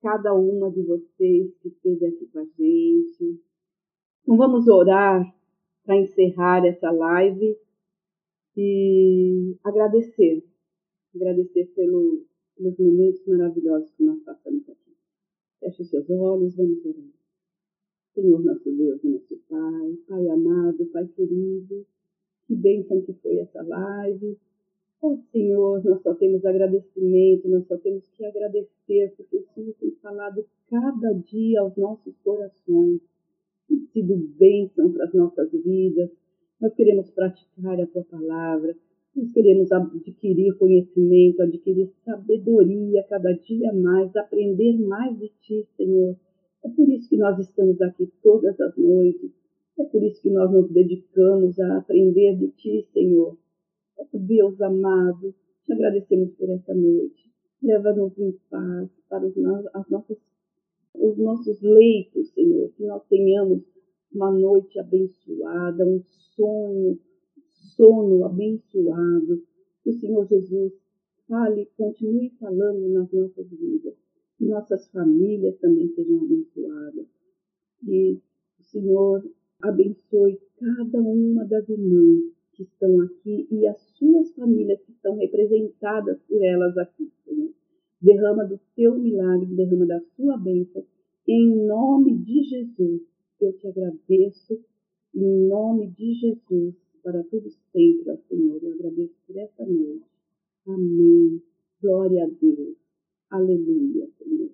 cada 0.00 0.32
uma 0.32 0.70
de 0.70 0.82
vocês 0.82 1.54
que 1.58 1.68
esteve 1.68 2.06
aqui 2.06 2.26
com 2.26 2.38
a 2.38 2.44
gente. 2.44 3.38
Então 4.22 4.38
vamos 4.38 4.66
orar 4.66 5.22
para 5.84 5.98
encerrar 5.98 6.64
essa 6.64 6.90
live 6.90 7.54
e 8.56 9.58
agradecer. 9.62 10.42
Agradecer 11.14 11.66
pelo, 11.74 12.24
pelos 12.56 12.78
momentos 12.78 13.26
maravilhosos 13.26 13.90
que 13.90 14.04
nós 14.04 14.18
passamos. 14.20 14.39
Feche 15.70 15.84
seus 15.84 16.10
olhos, 16.10 16.56
vamos 16.56 16.84
orar. 16.84 17.04
Senhor 18.12 18.42
nosso 18.42 18.72
Deus, 18.72 19.00
nosso 19.04 19.36
Pai, 19.48 19.96
Pai 20.08 20.28
amado, 20.28 20.84
Pai 20.86 21.06
querido, 21.14 21.86
que 22.46 22.56
bênção 22.56 23.00
que 23.02 23.12
foi 23.12 23.38
essa 23.38 23.62
live. 23.62 24.36
Oh 25.00 25.16
Senhor, 25.30 25.84
nós 25.84 26.02
só 26.02 26.12
temos 26.14 26.44
agradecimento, 26.44 27.48
nós 27.48 27.66
só 27.68 27.76
temos 27.78 28.02
que 28.16 28.24
agradecer, 28.24 29.14
porque 29.16 29.36
o 29.36 29.46
Senhor 29.54 29.74
tem 29.78 29.92
falado 30.02 30.44
cada 30.68 31.12
dia 31.12 31.60
aos 31.60 31.76
nossos 31.76 32.16
corações, 32.24 33.00
tem 33.68 33.86
sido 33.92 34.16
bênção 34.16 34.92
para 34.92 35.04
as 35.04 35.14
nossas 35.14 35.52
vidas. 35.52 36.10
Nós 36.60 36.74
queremos 36.74 37.10
praticar 37.10 37.80
a 37.80 37.86
tua 37.86 38.04
palavra, 38.04 38.76
nós 39.14 39.32
queremos 39.32 39.70
adquirir 39.72 40.56
conhecimento, 40.56 41.42
adquirir 41.42 41.90
sabedoria 42.04 43.02
cada 43.08 43.32
dia 43.32 43.72
mais, 43.72 44.14
aprender 44.14 44.78
mais 44.78 45.18
de 45.18 45.28
Ti, 45.40 45.66
Senhor. 45.76 46.16
É 46.64 46.68
por 46.68 46.88
isso 46.88 47.08
que 47.08 47.16
nós 47.16 47.38
estamos 47.38 47.80
aqui 47.82 48.08
todas 48.22 48.58
as 48.60 48.76
noites. 48.76 49.30
É 49.78 49.84
por 49.84 50.02
isso 50.02 50.22
que 50.22 50.30
nós 50.30 50.50
nos 50.52 50.70
dedicamos 50.70 51.58
a 51.58 51.78
aprender 51.78 52.36
de 52.36 52.48
Ti, 52.52 52.86
Senhor. 52.92 53.36
Deus 54.12 54.60
amado, 54.60 55.34
te 55.66 55.72
agradecemos 55.72 56.32
por 56.34 56.48
essa 56.50 56.74
noite. 56.74 57.28
Leva-nos 57.62 58.16
em 58.18 58.32
paz 58.48 58.88
para 59.08 59.26
os, 59.26 59.36
as 59.74 59.88
nossas, 59.90 60.18
os 60.94 61.18
nossos 61.18 61.60
leitos, 61.60 62.30
Senhor. 62.30 62.70
Que 62.76 62.84
nós 62.86 63.04
tenhamos 63.08 63.62
uma 64.12 64.30
noite 64.30 64.78
abençoada, 64.78 65.86
um 65.86 66.00
sonho 66.34 66.98
sono 67.76 68.24
abençoado. 68.24 69.42
Que 69.82 69.90
o 69.90 69.94
Senhor 69.94 70.26
Jesus 70.26 70.72
fale, 71.26 71.66
continue 71.76 72.30
falando 72.38 72.88
nas 72.88 73.10
nossas 73.12 73.48
vidas. 73.50 73.94
Que 74.36 74.46
nossas 74.46 74.88
famílias 74.88 75.58
também 75.58 75.88
sejam 75.88 76.22
abençoadas. 76.22 77.06
Que 77.84 78.20
o 78.58 78.62
Senhor 78.64 79.24
abençoe 79.62 80.38
cada 80.58 81.00
uma 81.00 81.44
das 81.44 81.68
irmãs 81.68 82.20
que 82.52 82.62
estão 82.62 83.00
aqui 83.00 83.46
e 83.50 83.66
as 83.66 83.80
suas 83.96 84.32
famílias 84.34 84.82
que 84.82 84.92
estão 84.92 85.16
representadas 85.16 86.20
por 86.28 86.42
elas 86.42 86.76
aqui, 86.76 87.10
Senhor. 87.24 87.50
Derrama 88.00 88.44
do 88.44 88.58
teu 88.74 88.98
milagre, 88.98 89.54
derrama 89.54 89.86
da 89.86 90.00
sua 90.16 90.36
bênção. 90.36 90.84
Em 91.26 91.66
nome 91.66 92.18
de 92.18 92.42
Jesus, 92.44 93.02
eu 93.40 93.52
te 93.54 93.66
agradeço. 93.66 94.58
Em 95.14 95.48
nome 95.48 95.90
de 95.90 96.14
Jesus 96.14 96.74
para 97.02 97.22
tudo 97.24 97.50
sempre, 97.80 98.10
ó 98.10 98.16
Senhor. 98.28 98.62
Eu 98.62 98.72
agradeço 98.72 99.14
por 99.26 99.36
essa 99.36 99.64
noite. 99.64 100.04
Amém. 100.66 101.42
Glória 101.80 102.24
a 102.24 102.28
Deus. 102.28 102.76
Aleluia, 103.30 104.08
Senhor. 104.18 104.50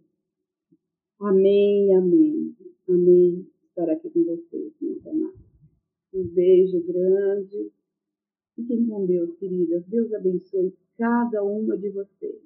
Amém, 1.20 1.94
amém. 1.94 2.54
Amém. 2.88 3.46
Estar 3.68 3.90
aqui 3.90 4.10
com 4.10 4.24
vocês, 4.24 4.72
meus 4.80 5.06
amados. 5.06 5.40
Um 6.14 6.24
beijo 6.24 6.80
grande. 6.82 7.72
Fiquem 8.54 8.86
com 8.86 9.06
Deus, 9.06 9.34
queridas. 9.38 9.84
Deus 9.86 10.12
abençoe 10.14 10.72
cada 10.96 11.42
uma 11.42 11.76
de 11.76 11.90
vocês. 11.90 12.45